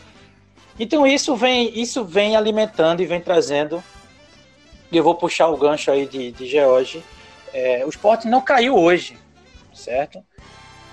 Então 0.79 1.07
isso 1.07 1.35
vem, 1.35 1.79
isso 1.81 2.05
vem 2.05 2.37
alimentando 2.37 3.03
e 3.03 3.07
vem 3.07 3.21
trazendo. 3.21 3.83
E 4.91 4.97
eu 4.99 5.03
vou 5.03 5.15
puxar 5.15 5.49
o 5.49 5.57
gancho 5.57 5.91
aí 5.91 6.07
de, 6.07 6.31
de 6.31 6.47
George. 6.47 7.03
É, 7.55 7.87
o 7.87 7.89
esporte 7.89 8.29
não 8.29 8.43
caiu 8.43 8.77
hoje, 8.77 9.17
certo? 9.73 10.23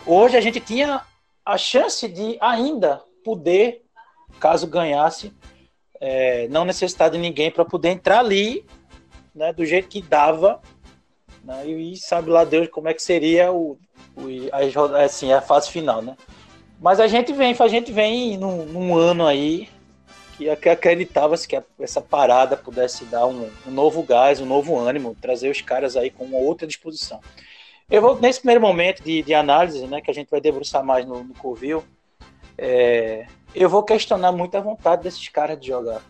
Hoje 0.05 0.37
a 0.37 0.41
gente 0.41 0.61
tinha 0.61 1.01
a 1.45 1.57
chance 1.57 2.07
de 2.07 2.37
ainda 2.39 3.01
poder, 3.29 3.83
caso 4.39 4.65
ganhasse, 4.65 5.31
é, 6.01 6.47
não 6.47 6.65
necessitar 6.65 7.11
de 7.11 7.17
ninguém 7.19 7.51
para 7.51 7.63
poder 7.63 7.89
entrar 7.89 8.21
ali, 8.21 8.65
né, 9.35 9.53
do 9.53 9.63
jeito 9.63 9.87
que 9.87 10.01
dava, 10.01 10.59
né, 11.43 11.67
e 11.67 11.95
sabe 11.95 12.31
lá 12.31 12.43
Deus 12.43 12.67
como 12.69 12.87
é 12.87 12.93
que 12.93 13.03
seria 13.03 13.51
o, 13.51 13.77
o 14.17 14.23
a, 14.51 15.03
assim, 15.03 15.31
a 15.31 15.41
fase 15.41 15.69
final, 15.69 16.01
né? 16.01 16.17
Mas 16.81 16.99
a 16.99 17.05
gente 17.05 17.31
vem, 17.31 17.55
a 17.59 17.67
gente 17.67 17.91
vem 17.91 18.35
num, 18.35 18.65
num 18.65 18.97
ano 18.97 19.27
aí 19.27 19.69
que 20.35 20.49
acreditava-se 20.49 21.47
que 21.47 21.61
essa 21.79 22.01
parada 22.01 22.57
pudesse 22.57 23.05
dar 23.05 23.27
um, 23.27 23.47
um, 23.67 23.71
novo 23.71 24.01
gás, 24.01 24.41
um 24.41 24.45
novo 24.45 24.75
ânimo, 24.75 25.15
trazer 25.21 25.51
os 25.51 25.61
caras 25.61 25.95
aí 25.95 26.09
com 26.09 26.23
uma 26.23 26.39
outra 26.39 26.65
disposição. 26.65 27.19
Eu 27.91 28.01
vou, 28.01 28.19
nesse 28.19 28.39
primeiro 28.39 28.61
momento 28.61 29.03
de, 29.03 29.21
de 29.21 29.33
análise, 29.35 29.85
né, 29.85 30.01
que 30.01 30.09
a 30.09 30.13
gente 30.13 30.31
vai 30.31 30.41
debruçar 30.41 30.83
mais 30.83 31.05
no, 31.05 31.23
no 31.23 31.35
Covil, 31.35 31.83
é, 32.61 33.25
eu 33.55 33.69
vou 33.69 33.83
questionar 33.83 34.31
muito 34.33 34.55
a 34.55 34.59
vontade 34.59 35.03
desses 35.03 35.29
caras 35.29 35.59
de 35.59 35.67
jogar. 35.67 36.01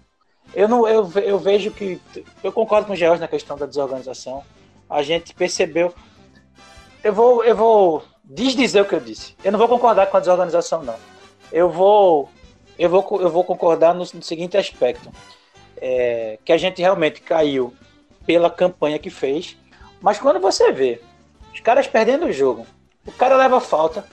Eu, 0.53 0.67
não, 0.67 0.87
eu, 0.87 1.09
eu 1.23 1.37
vejo 1.37 1.69
que. 1.69 2.01
Eu 2.43 2.51
concordo 2.51 2.87
com 2.87 2.93
o 2.93 2.95
George 2.95 3.21
na 3.21 3.27
questão 3.27 3.55
da 3.55 3.67
desorganização. 3.67 4.43
A 4.89 5.03
gente 5.03 5.33
percebeu. 5.35 5.93
Eu 7.03 7.13
vou, 7.13 7.43
eu 7.43 7.55
vou 7.55 8.03
desdizer 8.23 8.81
o 8.81 8.85
que 8.85 8.95
eu 8.95 8.99
disse. 8.99 9.35
Eu 9.43 9.51
não 9.51 9.59
vou 9.59 9.67
concordar 9.67 10.07
com 10.07 10.17
a 10.17 10.19
desorganização, 10.19 10.83
não. 10.83 10.95
Eu 11.51 11.69
vou, 11.69 12.29
eu 12.79 12.89
vou, 12.89 13.21
eu 13.21 13.29
vou 13.29 13.43
concordar 13.43 13.93
no, 13.93 13.99
no 13.99 14.23
seguinte 14.23 14.57
aspecto: 14.57 15.11
é, 15.77 16.39
que 16.43 16.51
a 16.51 16.57
gente 16.57 16.81
realmente 16.81 17.21
caiu 17.21 17.73
pela 18.25 18.49
campanha 18.49 18.97
que 18.97 19.11
fez, 19.11 19.55
mas 20.01 20.17
quando 20.17 20.39
você 20.39 20.71
vê 20.71 20.99
os 21.53 21.59
caras 21.59 21.87
perdendo 21.87 22.25
o 22.25 22.31
jogo, 22.31 22.65
o 23.05 23.11
cara 23.11 23.35
leva 23.37 23.61
falta, 23.61 24.03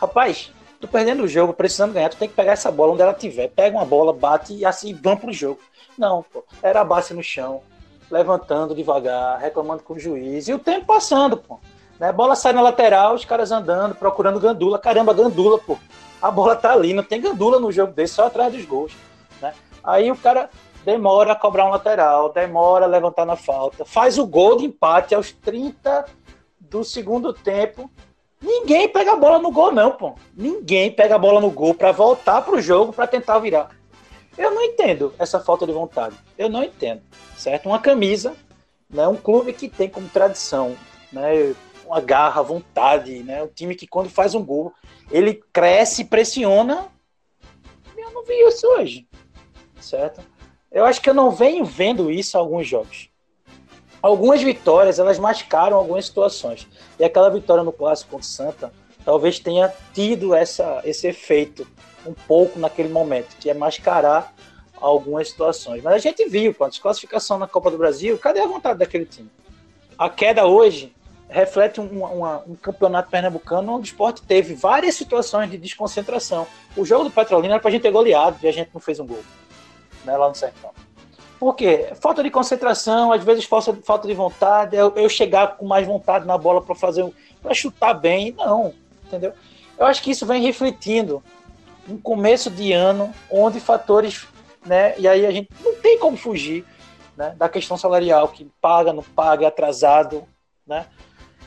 rapaz. 0.00 0.50
Tu 0.82 0.88
perdendo 0.88 1.22
o 1.22 1.28
jogo, 1.28 1.54
precisando 1.54 1.92
ganhar, 1.92 2.08
tu 2.08 2.16
tem 2.16 2.28
que 2.28 2.34
pegar 2.34 2.52
essa 2.54 2.68
bola 2.68 2.92
onde 2.92 3.02
ela 3.02 3.14
tiver. 3.14 3.46
Pega 3.46 3.76
uma 3.76 3.86
bola, 3.86 4.12
bate 4.12 4.52
e 4.52 4.66
assim 4.66 4.92
vamos 4.92 5.20
pro 5.20 5.32
jogo. 5.32 5.60
Não, 5.96 6.24
pô. 6.24 6.44
Era 6.60 6.80
a 6.80 6.84
base 6.84 7.14
no 7.14 7.22
chão, 7.22 7.62
levantando 8.10 8.74
devagar, 8.74 9.38
reclamando 9.38 9.84
com 9.84 9.94
o 9.94 9.98
juiz. 9.98 10.48
E 10.48 10.52
o 10.52 10.58
tempo 10.58 10.86
passando, 10.86 11.36
pô. 11.36 11.60
Né? 12.00 12.10
Bola 12.10 12.34
sai 12.34 12.52
na 12.52 12.60
lateral, 12.60 13.14
os 13.14 13.24
caras 13.24 13.52
andando, 13.52 13.94
procurando 13.94 14.40
gandula. 14.40 14.76
Caramba, 14.76 15.14
gandula, 15.14 15.56
pô. 15.56 15.78
A 16.20 16.32
bola 16.32 16.56
tá 16.56 16.72
ali, 16.72 16.92
não 16.92 17.04
tem 17.04 17.20
gandula 17.20 17.60
no 17.60 17.70
jogo 17.70 17.92
desse, 17.92 18.14
só 18.14 18.26
atrás 18.26 18.52
dos 18.52 18.64
gols. 18.64 18.92
Né? 19.40 19.54
Aí 19.84 20.10
o 20.10 20.16
cara 20.16 20.50
demora 20.84 21.30
a 21.30 21.36
cobrar 21.36 21.64
um 21.64 21.70
lateral, 21.70 22.32
demora 22.32 22.86
a 22.86 22.88
levantar 22.88 23.24
na 23.24 23.36
falta, 23.36 23.84
faz 23.84 24.18
o 24.18 24.26
gol 24.26 24.56
de 24.56 24.64
empate 24.64 25.14
aos 25.14 25.30
30 25.30 26.06
do 26.58 26.82
segundo 26.82 27.32
tempo. 27.32 27.88
Ninguém 28.42 28.88
pega 28.88 29.12
a 29.12 29.16
bola 29.16 29.38
no 29.38 29.52
gol, 29.52 29.70
não, 29.72 29.92
pô. 29.92 30.14
Ninguém 30.36 30.90
pega 30.90 31.14
a 31.14 31.18
bola 31.18 31.40
no 31.40 31.50
gol 31.50 31.74
para 31.74 31.92
voltar 31.92 32.42
pro 32.42 32.60
jogo 32.60 32.92
para 32.92 33.06
tentar 33.06 33.38
virar. 33.38 33.70
Eu 34.36 34.50
não 34.50 34.62
entendo 34.62 35.14
essa 35.18 35.38
falta 35.38 35.64
de 35.66 35.72
vontade. 35.72 36.16
Eu 36.36 36.48
não 36.48 36.64
entendo, 36.64 37.02
certo? 37.36 37.66
Uma 37.66 37.78
camisa, 37.78 38.34
né? 38.90 39.06
Um 39.06 39.16
clube 39.16 39.52
que 39.52 39.68
tem 39.68 39.88
como 39.88 40.08
tradição, 40.08 40.76
né? 41.12 41.54
uma 41.92 42.00
garra, 42.00 42.42
vontade, 42.42 43.22
né? 43.22 43.42
O 43.42 43.48
time 43.48 43.74
que 43.74 43.86
quando 43.86 44.08
faz 44.08 44.34
um 44.34 44.42
gol, 44.42 44.72
ele 45.10 45.42
cresce, 45.52 46.06
pressiona. 46.06 46.88
Eu 47.96 48.10
não 48.10 48.24
vi 48.24 48.34
isso 48.48 48.66
hoje, 48.66 49.06
certo? 49.78 50.22
Eu 50.70 50.86
acho 50.86 51.02
que 51.02 51.10
eu 51.10 51.14
não 51.14 51.30
venho 51.30 51.64
vendo 51.64 52.10
isso 52.10 52.36
em 52.36 52.40
alguns 52.40 52.66
jogos. 52.66 53.10
Algumas 54.02 54.42
vitórias, 54.42 54.98
elas 54.98 55.18
mascaram 55.18 55.76
algumas 55.76 56.06
situações. 56.06 56.66
E 56.98 57.04
aquela 57.04 57.30
vitória 57.30 57.62
no 57.62 57.72
clássico 57.72 58.10
contra 58.10 58.24
o 58.24 58.28
Santa, 58.28 58.72
talvez 59.04 59.38
tenha 59.38 59.72
tido 59.94 60.34
essa, 60.34 60.80
esse 60.84 61.06
efeito 61.06 61.66
um 62.04 62.12
pouco 62.12 62.58
naquele 62.58 62.88
momento, 62.88 63.36
que 63.38 63.48
é 63.48 63.54
mascarar 63.54 64.34
algumas 64.80 65.28
situações. 65.28 65.82
Mas 65.84 65.94
a 65.94 65.98
gente 65.98 66.28
viu, 66.28 66.52
com 66.52 66.64
a 66.64 66.68
desclassificação 66.68 67.38
na 67.38 67.46
Copa 67.46 67.70
do 67.70 67.78
Brasil, 67.78 68.18
cadê 68.18 68.40
a 68.40 68.46
vontade 68.46 68.80
daquele 68.80 69.06
time? 69.06 69.30
A 69.96 70.10
queda 70.10 70.46
hoje 70.46 70.92
reflete 71.28 71.80
um, 71.80 72.04
uma, 72.04 72.42
um 72.46 72.56
campeonato 72.56 73.08
pernambucano 73.08 73.72
onde 73.72 73.88
o 73.88 73.90
esporte 73.92 74.20
teve 74.22 74.54
várias 74.54 74.96
situações 74.96 75.48
de 75.48 75.56
desconcentração. 75.56 76.46
O 76.76 76.84
jogo 76.84 77.04
do 77.04 77.10
Petrolina 77.10 77.54
era 77.54 77.62
pra 77.62 77.70
gente 77.70 77.82
ter 77.82 77.92
goleado 77.92 78.36
e 78.42 78.48
a 78.48 78.52
gente 78.52 78.70
não 78.74 78.80
fez 78.80 78.98
um 78.98 79.06
gol 79.06 79.22
né, 80.04 80.16
lá 80.16 80.28
no 80.28 80.34
Sertão. 80.34 80.70
Por 81.42 81.56
quê? 81.56 81.90
Falta 82.00 82.22
de 82.22 82.30
concentração, 82.30 83.10
às 83.10 83.24
vezes 83.24 83.44
falta, 83.44 83.76
falta 83.82 84.06
de 84.06 84.14
vontade, 84.14 84.76
eu, 84.76 84.92
eu 84.94 85.08
chegar 85.08 85.56
com 85.56 85.66
mais 85.66 85.84
vontade 85.84 86.24
na 86.24 86.38
bola 86.38 86.62
para 86.62 86.72
fazer 86.76 87.04
para 87.42 87.52
chutar 87.52 87.94
bem, 87.94 88.30
não, 88.30 88.72
entendeu? 89.04 89.32
Eu 89.76 89.86
acho 89.86 90.00
que 90.04 90.12
isso 90.12 90.24
vem 90.24 90.40
refletindo 90.40 91.20
um 91.88 91.98
começo 91.98 92.48
de 92.48 92.72
ano 92.72 93.12
onde 93.28 93.58
fatores, 93.58 94.24
né, 94.64 94.94
e 94.96 95.08
aí 95.08 95.26
a 95.26 95.32
gente 95.32 95.48
não 95.64 95.74
tem 95.80 95.98
como 95.98 96.16
fugir, 96.16 96.64
né, 97.16 97.34
da 97.36 97.48
questão 97.48 97.76
salarial 97.76 98.28
que 98.28 98.48
paga, 98.60 98.92
não 98.92 99.02
paga, 99.02 99.44
é 99.44 99.48
atrasado, 99.48 100.22
né? 100.64 100.86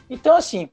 Então, 0.10 0.36
assim, 0.36 0.70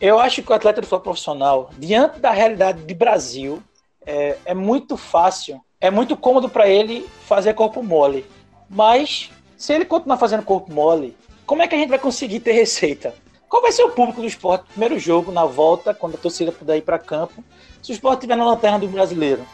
eu 0.00 0.18
acho 0.18 0.42
que 0.42 0.50
o 0.50 0.54
atleta 0.54 0.80
de 0.80 0.86
futebol 0.86 1.12
profissional, 1.12 1.68
diante 1.76 2.20
da 2.20 2.30
realidade 2.30 2.82
de 2.84 2.94
Brasil, 2.94 3.62
é, 4.06 4.38
é 4.46 4.54
muito 4.54 4.96
fácil 4.96 5.60
é 5.82 5.90
muito 5.90 6.16
cômodo 6.16 6.48
para 6.48 6.68
ele 6.68 7.04
fazer 7.26 7.54
corpo 7.54 7.82
mole. 7.82 8.24
Mas, 8.72 9.30
se 9.56 9.74
ele 9.74 9.84
continuar 9.84 10.16
fazendo 10.16 10.42
corpo 10.42 10.72
mole, 10.72 11.14
como 11.44 11.60
é 11.60 11.68
que 11.68 11.74
a 11.74 11.78
gente 11.78 11.90
vai 11.90 11.98
conseguir 11.98 12.40
ter 12.40 12.52
receita? 12.52 13.14
Qual 13.46 13.60
vai 13.60 13.70
ser 13.70 13.82
o 13.82 13.90
público 13.90 14.22
do 14.22 14.26
esporte? 14.26 14.64
Primeiro 14.70 14.98
jogo, 14.98 15.30
na 15.30 15.44
volta, 15.44 15.92
quando 15.92 16.14
a 16.14 16.18
torcida 16.18 16.50
puder 16.50 16.78
ir 16.78 16.82
para 16.82 16.98
campo, 16.98 17.44
se 17.82 17.90
o 17.90 17.92
esporte 17.92 18.20
estiver 18.20 18.34
na 18.34 18.46
lanterna 18.46 18.78
do 18.78 18.88
brasileiro. 18.88 19.44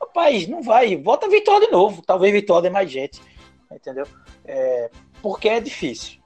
Rapaz, 0.00 0.48
não 0.48 0.62
vai. 0.62 0.96
Volta 0.96 1.28
Vitória 1.28 1.66
de 1.66 1.72
novo. 1.72 2.02
Talvez 2.06 2.32
Vitória 2.32 2.62
dê 2.62 2.70
mais 2.70 2.90
gente. 2.90 3.20
Entendeu? 3.70 4.06
É, 4.46 4.90
porque 5.20 5.50
é 5.50 5.60
difícil. 5.60 6.18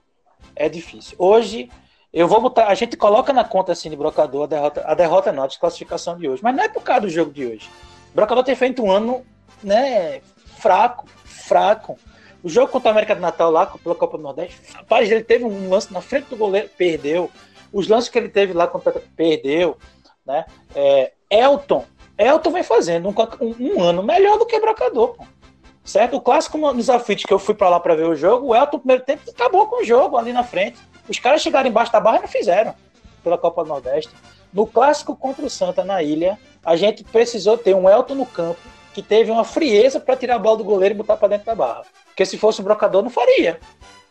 É 0.55 0.69
difícil. 0.69 1.17
Hoje, 1.19 1.69
eu 2.13 2.29
vou 2.29 2.41
botar. 2.41 2.69
A 2.69 2.75
gente 2.75 2.97
coloca 2.97 3.33
na 3.33 3.43
conta 3.43 3.73
assim 3.73 3.91
de 3.91 3.97
brocador 3.97 4.45
a 4.45 4.47
derrota, 4.47 4.85
a 4.87 4.95
derrota 4.95 5.33
não, 5.33 5.43
a 5.43 5.49
desclassificação 5.49 6.17
de 6.17 6.29
hoje. 6.29 6.41
Mas 6.41 6.55
não 6.55 6.63
é 6.63 6.69
por 6.69 6.85
causa 6.85 7.01
do 7.01 7.11
jogo 7.11 7.33
de 7.33 7.45
hoje. 7.45 7.69
Brocador 8.15 8.45
tem 8.45 8.55
feito 8.55 8.81
um 8.81 8.93
ano 8.93 9.27
né, 9.61 10.21
fraco, 10.57 11.09
fraco. 11.25 11.99
O 12.43 12.49
jogo 12.49 12.73
contra 12.73 12.91
a 12.91 12.93
América 12.93 13.15
do 13.15 13.21
Natal 13.21 13.51
lá, 13.51 13.67
pela 13.67 13.95
Copa 13.95 14.17
do 14.17 14.23
Nordeste, 14.23 14.61
rapaz, 14.75 15.11
ele 15.11 15.23
teve 15.23 15.45
um 15.45 15.71
lance 15.71 15.93
na 15.93 16.01
frente 16.01 16.27
do 16.27 16.37
goleiro, 16.37 16.69
perdeu. 16.77 17.31
Os 17.73 17.89
lances 17.89 18.09
que 18.09 18.19
ele 18.19 18.29
teve 18.29 18.53
lá 18.53 18.71
perdeu, 19.17 19.77
né? 20.27 20.45
É, 20.75 21.13
Elton, 21.31 21.85
Elton 22.19 22.51
vem 22.51 22.63
fazendo 22.63 23.09
um, 23.09 23.15
um, 23.41 23.77
um, 23.77 23.83
ano 23.83 24.03
melhor 24.03 24.39
do 24.39 24.47
que 24.47 24.59
Brocador, 24.61 25.15
pô. 25.15 25.25
Certo? 25.85 26.17
O 26.17 26.21
clássico 26.21 26.59
nos 26.73 26.89
aflitos 26.89 27.25
que 27.25 27.33
eu 27.33 27.39
fui 27.39 27.55
para 27.55 27.69
lá 27.69 27.81
para 27.81 27.97
ver 27.97 28.07
o 28.07 28.15
jogo, 28.15 28.49
o 28.49 28.55
Elton, 28.55 28.77
no 28.77 28.81
primeiro 28.81 29.05
tempo, 29.05 29.23
acabou 29.29 29.67
com 29.67 29.83
o 29.83 29.85
jogo 29.85 30.17
ali 30.17 30.33
na 30.33 30.45
frente. 30.45 30.79
Os 31.09 31.19
caras 31.19 31.43
chegaram 31.43 31.69
embaixo 31.69 31.91
da 31.91 31.99
barra 31.99 32.19
e 32.19 32.21
não 32.23 32.29
fizeram 32.29 32.75
pela 33.25 33.37
Copa 33.37 33.65
do 33.65 33.69
Nordeste. 33.69 34.13
No 34.53 34.67
clássico 34.67 35.17
contra 35.17 35.45
o 35.45 35.51
Santa 35.51 35.83
na 35.83 36.03
ilha, 36.03 36.39
a 36.65 36.77
gente 36.77 37.03
precisou 37.03 37.59
ter 37.59 37.75
um 37.75 37.89
Elton 37.89 38.15
no 38.15 38.27
campo 38.27 38.61
que 38.95 39.03
teve 39.03 39.31
uma 39.31 39.45
frieza 39.45 39.99
para 39.99 40.17
tirar 40.17 40.37
a 40.37 40.39
bola 40.39 40.59
do 40.59 40.65
goleiro 40.65 40.95
e 40.95 40.99
botar 40.99 41.17
para 41.17 41.29
dentro 41.29 41.47
da 41.47 41.55
barra. 41.55 41.85
Porque 42.13 42.27
se 42.27 42.37
fosse 42.37 42.61
um 42.61 42.65
brocador, 42.65 43.03
não 43.03 43.11
faria. 43.11 43.59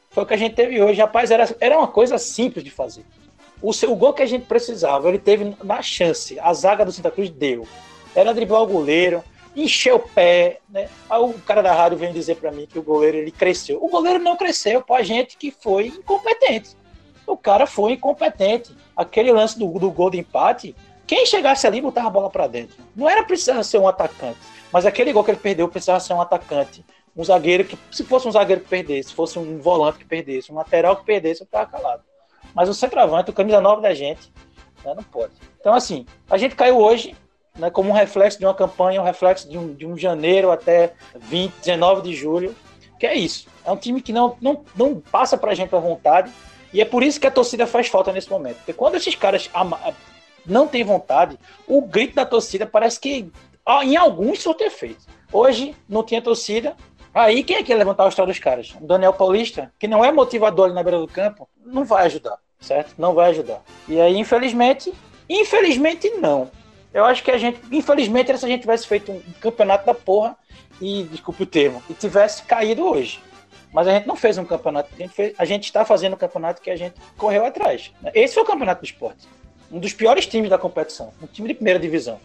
Foi 0.09 0.23
o 0.23 0.25
que 0.25 0.33
a 0.33 0.37
gente 0.37 0.55
teve 0.55 0.81
hoje. 0.81 0.99
Rapaz, 0.99 1.31
era, 1.31 1.55
era 1.59 1.77
uma 1.77 1.87
coisa 1.87 2.17
simples 2.17 2.63
de 2.63 2.71
fazer. 2.71 3.05
O, 3.61 3.71
seu, 3.71 3.91
o 3.91 3.95
gol 3.95 4.13
que 4.13 4.23
a 4.23 4.25
gente 4.25 4.45
precisava, 4.45 5.07
ele 5.07 5.19
teve 5.19 5.55
na 5.63 5.81
chance. 5.81 6.39
A 6.39 6.53
zaga 6.53 6.83
do 6.83 6.91
Santa 6.91 7.11
Cruz 7.11 7.29
deu. 7.29 7.67
Era 8.15 8.33
driblar 8.33 8.63
o 8.63 8.67
goleiro, 8.67 9.23
encher 9.55 9.93
o 9.93 9.99
pé, 9.99 10.59
né? 10.67 10.89
Aí 11.09 11.21
o 11.21 11.33
cara 11.45 11.61
da 11.61 11.73
rádio 11.73 11.97
vem 11.97 12.11
dizer 12.11 12.35
para 12.35 12.51
mim 12.51 12.65
que 12.65 12.79
o 12.79 12.83
goleiro 12.83 13.17
ele 13.17 13.31
cresceu. 13.31 13.81
O 13.81 13.87
goleiro 13.87 14.19
não 14.19 14.35
cresceu 14.35 14.81
para 14.81 14.97
a 14.97 15.03
gente 15.03 15.37
que 15.37 15.51
foi 15.51 15.87
incompetente. 15.87 16.75
O 17.27 17.37
cara 17.37 17.67
foi 17.67 17.93
incompetente. 17.93 18.75
Aquele 18.97 19.31
lance 19.31 19.57
do, 19.57 19.67
do 19.79 19.91
gol 19.91 20.09
de 20.09 20.19
empate, 20.19 20.75
quem 21.05 21.25
chegasse 21.25 21.67
ali 21.67 21.81
botava 21.81 22.07
a 22.07 22.11
bola 22.11 22.29
para 22.29 22.47
dentro. 22.47 22.77
Não 22.95 23.09
era 23.09 23.23
precisar 23.23 23.61
ser 23.63 23.77
um 23.77 23.87
atacante, 23.87 24.39
mas 24.71 24.85
aquele 24.85 25.13
gol 25.13 25.23
que 25.23 25.31
ele 25.31 25.39
perdeu 25.39 25.67
precisava 25.67 25.99
ser 25.99 26.13
um 26.13 26.21
atacante. 26.21 26.83
Um 27.15 27.23
zagueiro 27.23 27.65
que, 27.65 27.77
se 27.91 28.03
fosse 28.03 28.27
um 28.27 28.31
zagueiro 28.31 28.61
que 28.61 28.69
perdesse, 28.69 29.09
se 29.09 29.15
fosse 29.15 29.37
um 29.37 29.59
volante 29.59 29.99
que 29.99 30.05
perdesse, 30.05 30.51
um 30.51 30.55
lateral 30.55 30.95
que 30.95 31.05
perdesse, 31.05 31.41
eu 31.41 31.45
ficava 31.45 31.65
calado. 31.65 32.03
Mas 32.53 32.69
o 32.69 32.73
centroavante, 32.73 33.29
o 33.29 33.33
camisa 33.33 33.59
9 33.59 33.81
da 33.81 33.93
gente, 33.93 34.31
né, 34.83 34.93
não 34.95 35.03
pode. 35.03 35.33
Então, 35.59 35.73
assim, 35.73 36.05
a 36.29 36.37
gente 36.37 36.55
caiu 36.55 36.77
hoje, 36.77 37.15
né, 37.57 37.69
como 37.69 37.89
um 37.89 37.93
reflexo 37.93 38.39
de 38.39 38.45
uma 38.45 38.53
campanha, 38.53 39.01
um 39.01 39.05
reflexo 39.05 39.49
de 39.49 39.57
um, 39.57 39.73
de 39.73 39.85
um 39.85 39.97
janeiro 39.97 40.51
até 40.51 40.93
20, 41.15 41.53
19 41.59 42.01
de 42.01 42.15
julho, 42.15 42.55
que 42.99 43.05
é 43.05 43.15
isso. 43.15 43.47
É 43.65 43.71
um 43.71 43.77
time 43.77 44.01
que 44.01 44.13
não, 44.13 44.37
não, 44.41 44.63
não 44.75 44.99
passa 44.99 45.37
pra 45.37 45.53
gente 45.53 45.75
a 45.75 45.79
vontade, 45.79 46.31
e 46.73 46.79
é 46.79 46.85
por 46.85 47.03
isso 47.03 47.19
que 47.19 47.27
a 47.27 47.31
torcida 47.31 47.67
faz 47.67 47.87
falta 47.87 48.11
nesse 48.13 48.29
momento. 48.29 48.57
Porque 48.57 48.73
quando 48.73 48.95
esses 48.95 49.15
caras 49.15 49.49
não 50.45 50.67
têm 50.67 50.83
vontade, 50.83 51.37
o 51.67 51.81
grito 51.81 52.15
da 52.15 52.25
torcida 52.25 52.65
parece 52.65 52.99
que 52.99 53.29
em 53.83 53.95
alguns 53.95 54.43
ter 54.43 54.65
efeito. 54.65 55.05
Hoje 55.31 55.75
não 55.87 56.03
tinha 56.03 56.21
torcida. 56.21 56.75
Aí 57.13 57.43
quem 57.43 57.57
é 57.57 57.63
que 57.63 57.71
ia 57.71 57.77
levantar 57.77 58.05
o 58.05 58.09
história 58.09 58.31
dos 58.31 58.39
caras? 58.39 58.73
O 58.79 58.85
Daniel 58.85 59.13
Paulista, 59.13 59.71
que 59.77 59.87
não 59.87 60.03
é 60.03 60.11
motivador 60.11 60.65
ali 60.65 60.73
na 60.73 60.83
beira 60.83 60.99
do 60.99 61.07
campo, 61.07 61.49
não 61.65 61.83
vai 61.83 62.05
ajudar, 62.05 62.37
certo? 62.59 62.95
Não 62.97 63.13
vai 63.13 63.31
ajudar. 63.31 63.61
E 63.87 63.99
aí, 63.99 64.17
infelizmente, 64.17 64.93
infelizmente 65.29 66.09
não. 66.11 66.49
Eu 66.93 67.05
acho 67.05 67.23
que 67.23 67.31
a 67.31 67.37
gente, 67.37 67.59
infelizmente, 67.71 68.37
se 68.37 68.45
a 68.45 68.47
gente 68.47 68.61
tivesse 68.61 68.87
feito 68.87 69.11
um 69.11 69.21
campeonato 69.41 69.85
da 69.85 69.93
porra, 69.93 70.37
e 70.81 71.03
desculpe 71.03 71.43
o 71.43 71.45
termo, 71.45 71.81
e 71.89 71.93
tivesse 71.93 72.43
caído 72.43 72.83
hoje. 72.83 73.19
Mas 73.71 73.87
a 73.87 73.91
gente 73.91 74.07
não 74.07 74.15
fez 74.15 74.37
um 74.37 74.43
campeonato, 74.43 74.89
a 74.93 74.97
gente, 74.97 75.13
fez, 75.13 75.33
a 75.37 75.45
gente 75.45 75.65
está 75.65 75.85
fazendo 75.85 76.13
um 76.13 76.17
campeonato 76.17 76.61
que 76.61 76.69
a 76.69 76.75
gente 76.75 76.95
correu 77.15 77.45
atrás. 77.45 77.91
Esse 78.13 78.33
foi 78.33 78.43
o 78.43 78.45
campeonato 78.45 78.81
do 78.81 78.85
esporte. 78.85 79.27
Um 79.71 79.79
dos 79.79 79.93
piores 79.93 80.25
times 80.25 80.49
da 80.49 80.57
competição, 80.57 81.13
um 81.21 81.27
time 81.27 81.47
de 81.47 81.53
primeira 81.53 81.79
divisão 81.79 82.19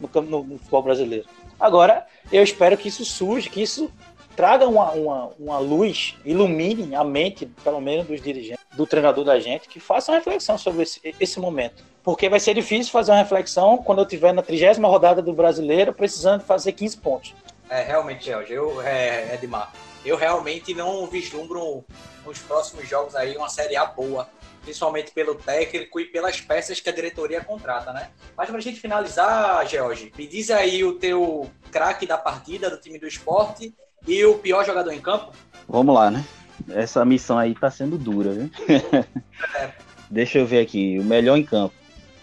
no, 0.00 0.22
no, 0.22 0.44
no 0.44 0.58
futebol 0.58 0.82
brasileiro. 0.82 1.26
Agora, 1.60 2.06
eu 2.32 2.42
espero 2.42 2.76
que 2.78 2.88
isso 2.88 3.04
surja, 3.04 3.50
que 3.50 3.60
isso 3.60 3.92
traga 4.36 4.68
uma, 4.68 4.92
uma, 4.92 5.30
uma 5.38 5.58
luz, 5.58 6.14
ilumine 6.24 6.94
a 6.94 7.02
mente, 7.02 7.46
pelo 7.64 7.80
menos, 7.80 8.06
dos 8.06 8.20
dirigentes, 8.20 8.62
do 8.76 8.86
treinador 8.86 9.24
da 9.24 9.40
gente, 9.40 9.68
que 9.68 9.80
faça 9.80 10.12
uma 10.12 10.18
reflexão 10.18 10.58
sobre 10.58 10.82
esse, 10.82 11.00
esse 11.18 11.40
momento. 11.40 11.82
Porque 12.04 12.28
vai 12.28 12.38
ser 12.38 12.54
difícil 12.54 12.92
fazer 12.92 13.10
uma 13.10 13.18
reflexão 13.18 13.78
quando 13.78 13.98
eu 13.98 14.04
estiver 14.04 14.32
na 14.32 14.42
trigésima 14.42 14.86
rodada 14.86 15.22
do 15.22 15.32
brasileiro, 15.32 15.92
precisando 15.92 16.42
fazer 16.42 16.72
15 16.72 16.98
pontos. 16.98 17.34
É, 17.68 17.82
realmente, 17.82 18.26
Jorge, 18.26 18.52
eu, 18.52 18.80
é, 18.82 19.34
Edmar, 19.34 19.72
eu 20.04 20.16
realmente 20.16 20.72
não 20.72 21.06
vislumbro 21.06 21.84
nos 22.24 22.38
próximos 22.38 22.88
jogos 22.88 23.16
aí 23.16 23.36
uma 23.36 23.48
Série 23.48 23.74
A 23.74 23.86
boa 23.86 24.28
principalmente 24.66 25.12
pelo 25.12 25.36
técnico 25.36 26.00
e 26.00 26.06
pelas 26.06 26.40
peças 26.40 26.80
que 26.80 26.88
a 26.88 26.92
diretoria 26.92 27.40
contrata, 27.42 27.92
né? 27.92 28.10
Mas 28.36 28.48
para 28.48 28.58
a 28.58 28.60
gente 28.60 28.80
finalizar, 28.80 29.64
George, 29.68 30.12
me 30.18 30.26
diz 30.26 30.50
aí 30.50 30.82
o 30.82 30.98
teu 30.98 31.48
craque 31.70 32.04
da 32.04 32.18
partida 32.18 32.68
do 32.68 32.76
time 32.76 32.98
do 32.98 33.06
esporte 33.06 33.72
e 34.06 34.24
o 34.24 34.38
pior 34.38 34.64
jogador 34.64 34.92
em 34.92 35.00
campo. 35.00 35.32
Vamos 35.68 35.94
lá, 35.94 36.10
né? 36.10 36.24
Essa 36.70 37.04
missão 37.04 37.38
aí 37.38 37.54
tá 37.54 37.70
sendo 37.70 37.98
dura, 37.98 38.32
viu? 38.32 38.50
É. 38.68 39.04
Deixa 40.10 40.38
eu 40.38 40.46
ver 40.46 40.60
aqui, 40.60 40.98
o 40.98 41.04
melhor 41.04 41.36
em 41.36 41.42
campo. 41.42 41.74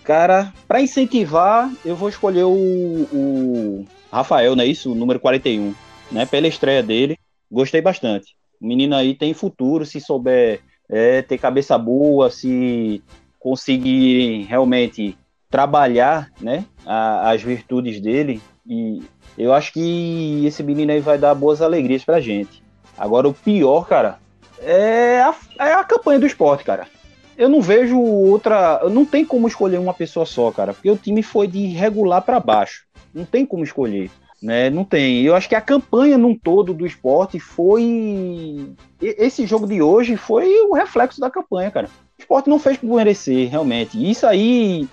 Cara, 0.03 0.53
para 0.67 0.81
incentivar, 0.81 1.71
eu 1.85 1.95
vou 1.95 2.09
escolher 2.09 2.43
o, 2.43 2.51
o 2.51 3.85
Rafael, 4.11 4.55
não 4.55 4.63
é 4.63 4.67
isso? 4.67 4.91
O 4.91 4.95
número 4.95 5.19
41, 5.19 5.73
né? 6.11 6.25
Pela 6.25 6.47
estreia 6.47 6.83
dele, 6.83 7.17
gostei 7.51 7.81
bastante. 7.81 8.35
O 8.59 8.67
menino 8.67 8.95
aí 8.95 9.15
tem 9.15 9.33
futuro, 9.33 9.85
se 9.85 9.99
souber 9.99 10.61
é, 10.89 11.21
ter 11.21 11.37
cabeça 11.37 11.77
boa, 11.77 12.29
se 12.29 13.01
conseguir 13.39 14.43
realmente 14.43 15.17
trabalhar 15.49 16.31
né, 16.39 16.65
a, 16.85 17.31
as 17.31 17.41
virtudes 17.41 17.99
dele. 18.01 18.41
E 18.65 19.03
eu 19.37 19.53
acho 19.53 19.73
que 19.73 20.45
esse 20.45 20.63
menino 20.63 20.91
aí 20.91 20.99
vai 20.99 21.17
dar 21.17 21.33
boas 21.35 21.61
alegrias 21.61 22.03
pra 22.03 22.19
gente. 22.19 22.63
Agora, 22.97 23.27
o 23.27 23.33
pior, 23.33 23.87
cara, 23.87 24.19
é 24.59 25.21
a, 25.21 25.35
é 25.59 25.73
a 25.73 25.83
campanha 25.83 26.19
do 26.19 26.27
esporte, 26.27 26.63
cara. 26.63 26.87
Eu 27.35 27.49
não 27.49 27.61
vejo 27.61 27.99
outra. 27.99 28.81
Não 28.89 29.05
tem 29.05 29.25
como 29.25 29.47
escolher 29.47 29.79
uma 29.79 29.93
pessoa 29.93 30.25
só, 30.25 30.51
cara, 30.51 30.73
porque 30.73 30.89
o 30.89 30.97
time 30.97 31.23
foi 31.23 31.47
de 31.47 31.67
regular 31.67 32.21
para 32.21 32.39
baixo. 32.39 32.85
Não 33.13 33.25
tem 33.25 33.45
como 33.45 33.63
escolher 33.63 34.11
né? 34.43 34.69
Não 34.69 34.83
tem. 34.83 35.21
Eu 35.21 35.33
acho 35.35 35.47
que 35.47 35.55
a 35.55 35.61
campanha 35.61 36.17
num 36.17 36.35
todo 36.37 36.73
do 36.73 36.85
esporte 36.85 37.39
foi. 37.39 38.75
Esse 39.01 39.47
jogo 39.47 39.65
de 39.65 39.81
hoje 39.81 40.17
foi 40.17 40.49
o 40.65 40.73
reflexo 40.73 41.21
da 41.21 41.31
campanha, 41.31 41.71
cara. 41.71 41.87
O 41.87 42.21
esporte 42.21 42.49
não 42.49 42.59
fez 42.59 42.77
por 42.77 42.93
merecer, 42.93 43.49
realmente. 43.49 43.97
Isso 43.97 44.27
aí, 44.27 44.87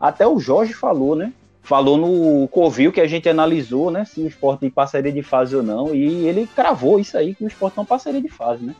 até 0.00 0.26
o 0.26 0.40
Jorge 0.40 0.74
falou, 0.74 1.14
né? 1.14 1.32
Falou 1.66 1.96
no 1.96 2.46
Covil 2.46 2.92
que 2.92 3.00
a 3.00 3.08
gente 3.08 3.28
analisou, 3.28 3.90
né? 3.90 4.04
Se 4.04 4.20
o 4.20 4.28
esporte 4.28 4.70
passaria 4.70 5.10
de 5.10 5.20
fase 5.20 5.56
ou 5.56 5.64
não. 5.64 5.92
E 5.92 6.24
ele 6.28 6.46
cravou 6.46 7.00
isso 7.00 7.18
aí, 7.18 7.34
que 7.34 7.42
o 7.42 7.48
esporte 7.48 7.76
não 7.76 7.84
passaria 7.84 8.22
de 8.22 8.28
fase, 8.28 8.64
né? 8.64 8.72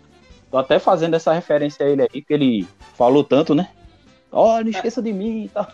Tô 0.49 0.57
até 0.57 0.79
fazendo 0.79 1.15
essa 1.15 1.33
referência 1.33 1.85
a 1.85 1.89
ele 1.89 2.03
aí, 2.03 2.23
que 2.23 2.33
ele 2.33 2.65
falou 2.95 3.25
tanto, 3.25 3.57
né? 3.57 3.71
Ó, 4.31 4.57
oh, 4.57 4.61
não 4.63 4.71
esqueça 4.71 5.03
de 5.03 5.13
mim 5.13 5.47
e 5.47 5.49
tal. 5.49 5.67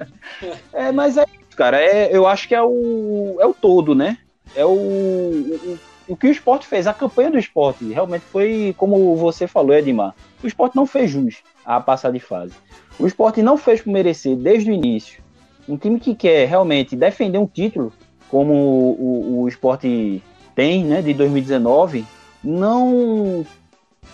é, 0.72 0.90
mas 0.90 1.18
é 1.18 1.26
cara. 1.54 1.78
É, 1.78 2.08
eu 2.10 2.26
acho 2.26 2.48
que 2.48 2.54
é 2.54 2.62
o, 2.62 3.36
é 3.38 3.44
o 3.44 3.52
todo, 3.52 3.94
né? 3.94 4.16
É 4.56 4.64
o, 4.64 4.70
o, 4.70 5.78
o 6.08 6.16
que 6.16 6.26
o 6.26 6.30
esporte 6.30 6.66
fez, 6.66 6.86
a 6.86 6.94
campanha 6.94 7.30
do 7.30 7.38
esporte. 7.38 7.84
Realmente 7.84 8.22
foi, 8.22 8.74
como 8.78 9.14
você 9.14 9.46
falou, 9.46 9.74
Edmar. 9.74 10.14
O 10.42 10.46
esporte 10.46 10.74
não 10.74 10.86
fez 10.86 11.10
jus 11.10 11.42
a 11.66 11.78
passar 11.78 12.12
de 12.12 12.18
fase. 12.18 12.54
O 12.98 13.06
esporte 13.06 13.42
não 13.42 13.58
fez 13.58 13.82
por 13.82 13.90
merecer 13.90 14.36
desde 14.36 14.70
o 14.70 14.74
início. 14.74 15.22
Um 15.70 15.76
time 15.76 16.00
que 16.00 16.14
quer 16.14 16.48
realmente 16.48 16.96
defender 16.96 17.38
um 17.38 17.46
título, 17.46 17.92
como 18.28 18.52
o, 18.52 18.90
o, 19.38 19.42
o 19.42 19.48
esporte 19.48 20.22
tem, 20.54 20.84
né, 20.84 21.00
de 21.00 21.14
2019, 21.14 22.04
não 22.42 23.46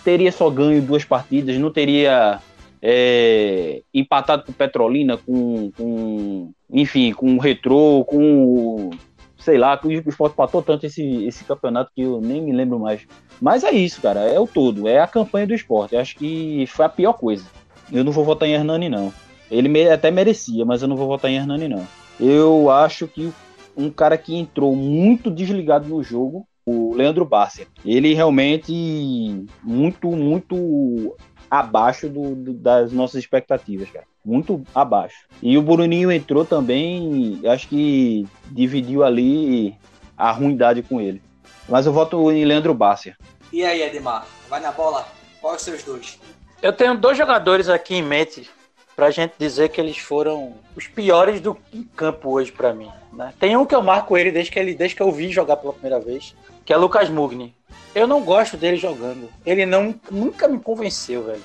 teria 0.05 0.31
só 0.31 0.51
ganho 0.51 0.83
duas 0.83 1.05
partidas, 1.05 1.57
não 1.57 1.73
teria 1.73 2.41
é, 2.83 3.83
empatado 3.93 4.45
com 4.45 4.53
Petrolina, 4.53 5.17
com, 5.17 5.71
com, 5.77 6.53
enfim, 6.71 7.13
com 7.13 7.35
o 7.35 7.41
Retrô, 7.41 8.05
com 8.05 8.91
sei 9.39 9.59
lá, 9.59 9.79
que 9.79 9.87
o 9.87 10.09
esporte 10.09 10.35
patou 10.35 10.61
tanto 10.61 10.87
esse, 10.87 11.25
esse 11.25 11.45
campeonato 11.45 11.93
que 11.95 12.03
eu 12.03 12.21
nem 12.21 12.43
me 12.43 12.53
lembro 12.53 12.81
mais. 12.81 13.07
Mas 13.41 13.63
é 13.63 13.71
isso, 13.71 14.03
cara, 14.03 14.21
é 14.21 14.41
o 14.41 14.47
todo, 14.47 14.89
é 14.89 14.99
a 14.99 15.07
campanha 15.07 15.47
do 15.47 15.55
esporte. 15.55 15.95
Eu 15.95 16.01
acho 16.01 16.17
que 16.17 16.67
foi 16.67 16.85
a 16.85 16.89
pior 16.89 17.13
coisa. 17.13 17.45
Eu 17.93 18.03
não 18.03 18.11
vou 18.11 18.25
votar 18.25 18.49
em 18.49 18.53
Hernani, 18.55 18.89
não. 18.89 19.13
Ele 19.51 19.89
até 19.89 20.11
merecia, 20.11 20.65
mas 20.65 20.83
eu 20.83 20.89
não 20.89 20.97
vou 20.97 21.07
votar 21.07 21.31
em 21.31 21.37
Hernani, 21.37 21.69
não. 21.69 21.87
Eu 22.19 22.71
acho 22.71 23.07
que 23.07 23.33
um 23.77 23.91
cara 23.91 24.17
que 24.17 24.35
entrou 24.35 24.75
muito 24.75 25.31
desligado 25.31 25.89
no 25.89 26.03
jogo, 26.03 26.47
o 26.65 26.95
Leandro 26.95 27.25
Bárcia. 27.25 27.67
Ele 27.85 28.15
realmente 28.15 29.47
muito, 29.63 30.09
muito 30.11 31.17
abaixo 31.51 32.09
do, 32.09 32.35
do, 32.35 32.53
das 32.53 32.93
nossas 32.93 33.21
expectativas, 33.21 33.89
cara. 33.91 34.07
Muito 34.25 34.63
abaixo. 34.75 35.27
E 35.41 35.57
o 35.57 35.63
Bruninho 35.63 36.11
entrou 36.11 36.45
também, 36.45 37.41
acho 37.47 37.69
que 37.69 38.27
dividiu 38.51 39.05
ali 39.05 39.77
a 40.17 40.33
ruindade 40.33 40.83
com 40.83 41.01
ele. 41.01 41.23
Mas 41.69 41.87
eu 41.87 41.93
voto 41.93 42.33
em 42.33 42.45
Leandro 42.45 42.75
Bárcia. 42.75 43.17
E 43.53 43.65
aí, 43.65 43.83
Edmar? 43.83 44.27
Vai 44.49 44.61
na 44.61 44.73
bola? 44.73 45.07
Quais 45.41 45.59
os 45.59 45.63
seus 45.63 45.85
dois? 45.85 46.19
Eu 46.61 46.73
tenho 46.73 46.97
dois 46.97 47.17
jogadores 47.17 47.69
aqui 47.69 47.95
em 47.95 48.03
mente 48.03 48.49
pra 48.97 49.11
gente 49.11 49.35
dizer 49.39 49.69
que 49.69 49.79
eles 49.79 49.99
foram 49.99 50.55
os 50.75 50.89
piores 50.89 51.39
do 51.39 51.57
campo 51.95 52.31
hoje 52.31 52.51
para 52.51 52.73
mim. 52.73 52.91
Né? 53.13 53.33
Tem 53.39 53.55
um 53.55 53.67
que 53.67 53.75
eu 53.75 53.83
marco 53.83 54.17
ele 54.17 54.33
desde 54.33 54.51
que, 54.51 54.59
ele 54.59 54.75
desde 54.75 54.97
que 54.97 55.03
eu 55.03 55.13
vi 55.13 55.31
jogar 55.31 55.59
pela 55.59 55.75
primeira 55.75 56.01
vez, 56.01 56.35
que 56.65 56.73
é 56.73 56.77
Lucas 56.77 57.11
Mugni. 57.11 57.55
Eu 57.95 58.07
não 58.07 58.23
gosto 58.23 58.57
dele 58.57 58.79
jogando. 58.79 59.29
Ele 59.45 59.67
não, 59.67 59.95
nunca 60.11 60.49
me 60.49 60.59
convenceu, 60.59 61.25
velho. 61.25 61.43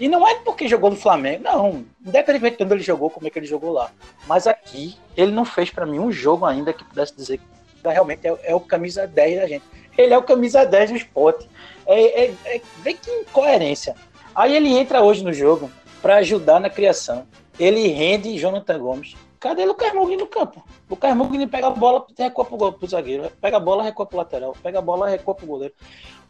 E 0.00 0.08
não 0.08 0.26
é 0.26 0.34
porque 0.36 0.66
jogou 0.66 0.90
no 0.90 0.96
Flamengo, 0.96 1.44
não. 1.44 1.84
Independentemente 2.04 2.56
de 2.56 2.64
onde 2.64 2.74
ele 2.74 2.82
jogou, 2.82 3.10
como 3.10 3.26
é 3.26 3.30
que 3.30 3.38
ele 3.38 3.46
jogou 3.46 3.72
lá. 3.72 3.90
Mas 4.26 4.46
aqui, 4.46 4.96
ele 5.16 5.30
não 5.30 5.44
fez 5.44 5.70
para 5.70 5.86
mim 5.86 5.98
um 5.98 6.10
jogo 6.10 6.46
ainda 6.46 6.72
que 6.72 6.84
pudesse 6.84 7.14
dizer 7.14 7.38
que 7.38 7.88
realmente 7.88 8.26
é, 8.26 8.36
é, 8.42 8.54
o 8.54 8.60
camisa 8.60 9.06
10 9.06 9.40
da 9.40 9.46
gente. 9.46 9.64
Ele 9.96 10.12
é 10.12 10.18
o 10.18 10.22
camisa 10.22 10.64
10 10.64 10.90
do 10.90 10.96
esporte. 10.96 11.48
É, 11.86 12.24
é, 12.24 12.34
é, 12.46 12.60
vê 12.82 12.94
que 12.94 13.10
incoerência. 13.10 13.94
Aí 14.34 14.56
ele 14.56 14.76
entra 14.76 15.02
hoje 15.02 15.22
no 15.22 15.32
jogo 15.32 15.70
para 16.04 16.16
ajudar 16.16 16.60
na 16.60 16.68
criação. 16.68 17.26
Ele 17.58 17.88
rende 17.88 18.36
Jonathan 18.36 18.78
Gomes. 18.78 19.16
Cadê 19.40 19.64
Lucas 19.64 19.90
Mugni 19.94 20.18
no 20.18 20.26
campo? 20.26 20.62
Lucas 20.90 21.16
Mugni 21.16 21.46
pega 21.46 21.68
a 21.68 21.70
bola, 21.70 22.04
recua 22.18 22.44
pro, 22.44 22.72
pro 22.74 22.86
zagueiro. 22.86 23.32
Pega 23.40 23.56
a 23.56 23.60
bola, 23.60 23.82
recua 23.82 24.04
pro 24.04 24.18
lateral. 24.18 24.54
Pega 24.62 24.80
a 24.80 24.82
bola, 24.82 25.08
recua 25.08 25.34
pro 25.34 25.46
goleiro. 25.46 25.72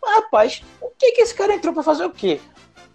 Mas, 0.00 0.14
rapaz, 0.14 0.62
o 0.80 0.90
que 0.96 1.10
que 1.10 1.22
esse 1.22 1.34
cara 1.34 1.54
entrou 1.54 1.74
para 1.74 1.82
fazer 1.82 2.04
o 2.04 2.10
quê? 2.10 2.40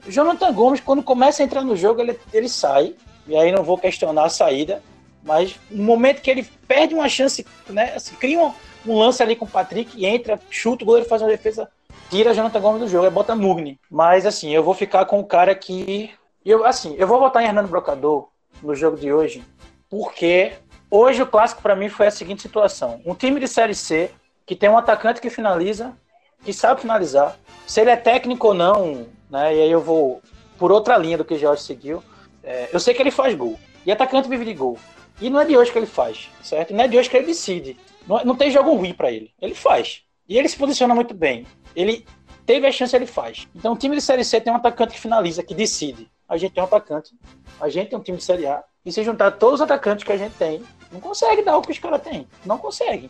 Jonathan 0.08 0.54
Gomes, 0.54 0.80
quando 0.80 1.04
começa 1.04 1.44
a 1.44 1.46
entrar 1.46 1.66
no 1.66 1.76
jogo, 1.76 2.00
ele, 2.00 2.18
ele 2.32 2.48
sai. 2.48 2.96
E 3.28 3.36
aí 3.36 3.52
não 3.52 3.62
vou 3.62 3.78
questionar 3.78 4.24
a 4.24 4.30
saída. 4.30 4.82
Mas 5.22 5.60
no 5.70 5.84
momento 5.84 6.22
que 6.22 6.32
ele 6.32 6.48
perde 6.66 6.96
uma 6.96 7.10
chance, 7.10 7.46
né? 7.68 7.92
Assim, 7.94 8.16
cria 8.16 8.40
um, 8.40 8.54
um 8.88 8.98
lance 8.98 9.22
ali 9.22 9.36
com 9.36 9.44
o 9.44 9.50
Patrick 9.50 9.98
e 9.98 10.06
entra, 10.06 10.40
chuta, 10.50 10.86
o 10.86 10.88
goleiro 10.88 11.10
faz 11.10 11.22
uma 11.22 11.28
defesa, 11.28 11.70
tira 12.10 12.34
Jonathan 12.34 12.62
Gomes 12.62 12.82
do 12.82 12.88
jogo, 12.88 13.06
e 13.06 13.10
bota 13.10 13.36
Mugni. 13.36 13.78
Mas 13.92 14.26
assim, 14.26 14.56
eu 14.56 14.64
vou 14.64 14.74
ficar 14.74 15.04
com 15.04 15.20
o 15.20 15.26
cara 15.26 15.54
que. 15.54 16.18
Eu, 16.50 16.66
assim, 16.66 16.96
eu 16.98 17.06
vou 17.06 17.20
votar 17.20 17.44
em 17.44 17.46
Hernando 17.46 17.68
Brocador 17.68 18.28
no 18.64 18.74
jogo 18.74 18.98
de 18.98 19.14
hoje, 19.14 19.46
porque 19.88 20.54
hoje 20.90 21.22
o 21.22 21.28
clássico 21.28 21.62
para 21.62 21.76
mim 21.76 21.90
foi 21.90 22.08
a 22.08 22.12
seguinte 22.12 22.42
situação: 22.42 23.00
um 23.06 23.14
time 23.14 23.40
de 23.40 23.48
Série 23.48 23.76
C 23.76 24.10
que 24.48 24.56
tem 24.56 24.68
um 24.68 24.76
atacante 24.76 25.22
que 25.22 25.30
finaliza, 25.30 25.96
que 26.44 26.52
sabe 26.52 26.82
finalizar, 26.82 27.38
se 27.68 27.80
ele 27.80 27.92
é 27.92 27.96
técnico 27.96 28.48
ou 28.48 28.54
não, 28.56 29.06
né? 29.30 29.56
E 29.56 29.62
aí 29.62 29.72
eu 29.72 29.80
vou 29.80 30.24
por 30.58 30.72
outra 30.72 30.98
linha 30.98 31.20
do 31.20 31.24
que 31.24 31.36
o 31.36 31.38
Jorge 31.38 31.62
seguiu. 31.62 32.04
É, 32.44 32.70
eu 32.74 32.80
sei 32.80 32.96
que 32.96 33.02
ele 33.04 33.12
faz 33.12 33.36
gol. 33.36 33.60
E 33.86 33.92
atacante 33.92 34.28
vive 34.28 34.44
de 34.44 34.56
gol. 34.56 34.76
E 35.22 35.30
não 35.30 35.40
é 35.40 35.46
de 35.46 35.56
hoje 35.56 35.72
que 35.72 35.78
ele 35.78 35.86
faz, 35.86 36.32
certo? 36.42 36.74
não 36.74 36.84
é 36.84 36.88
de 36.88 36.98
hoje 36.98 37.12
que 37.12 37.16
ele 37.16 37.28
decide. 37.28 37.78
Não, 38.08 38.26
não 38.26 38.36
tem 38.36 38.50
jogo 38.50 38.74
ruim 38.74 38.96
para 38.96 39.12
ele. 39.12 39.32
Ele 39.40 39.54
faz. 39.54 40.02
E 40.28 40.36
ele 40.36 40.50
se 40.50 40.58
posiciona 40.58 40.96
muito 40.96 41.14
bem. 41.14 41.46
Ele 41.76 42.04
teve 42.44 42.66
a 42.66 42.72
chance, 42.72 42.96
ele 42.96 43.06
faz. 43.06 43.48
Então 43.54 43.74
o 43.74 43.78
time 43.78 43.96
de 43.96 44.02
Série 44.02 44.24
C 44.24 44.42
tem 44.42 44.52
um 44.52 44.56
atacante 44.56 44.96
que 44.96 45.00
finaliza, 45.00 45.44
que 45.44 45.54
decide. 45.54 46.10
A 46.30 46.38
gente 46.38 46.54
tem 46.54 46.62
um 46.62 46.68
atacante. 46.68 47.12
A 47.60 47.68
gente 47.68 47.90
tem 47.90 47.98
um 47.98 48.02
time 48.02 48.18
de 48.18 48.24
Série 48.24 48.46
A. 48.46 48.64
E 48.86 48.92
se 48.92 49.04
juntar 49.04 49.32
todos 49.32 49.56
os 49.56 49.62
atacantes 49.62 50.06
que 50.06 50.12
a 50.12 50.18
gente 50.18 50.36
tem, 50.36 50.64
não 50.92 51.02
consegue 51.02 51.42
dar 51.42 51.58
o 51.58 51.62
que 51.62 51.72
os 51.72 51.80
caras 51.80 52.02
têm. 52.02 52.28
Não 52.46 52.58
consegue. 52.58 53.10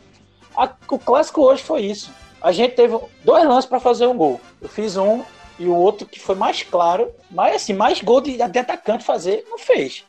A, 0.56 0.74
o 0.90 0.98
clássico 0.98 1.42
hoje 1.42 1.62
foi 1.62 1.82
isso. 1.82 2.12
A 2.42 2.52
gente 2.52 2.76
teve 2.76 2.98
dois 3.24 3.46
lances 3.46 3.70
para 3.70 3.80
fazer 3.80 4.08
um 4.08 4.18
gol. 4.18 4.40
Eu 4.62 4.70
fiz 4.70 4.96
um 4.96 5.24
e 5.60 5.68
o 5.68 5.76
outro 5.76 6.08
que 6.08 6.20
foi 6.20 6.36
mais 6.36 6.64
claro, 6.64 7.14
mas 7.30 7.58
assim, 7.58 7.74
mais 7.74 8.02
gol 8.02 8.22
de, 8.22 8.38
de 8.38 8.60
atacante 8.60 9.04
fazer, 9.04 9.46
não 9.50 9.58
fez. 9.58 10.06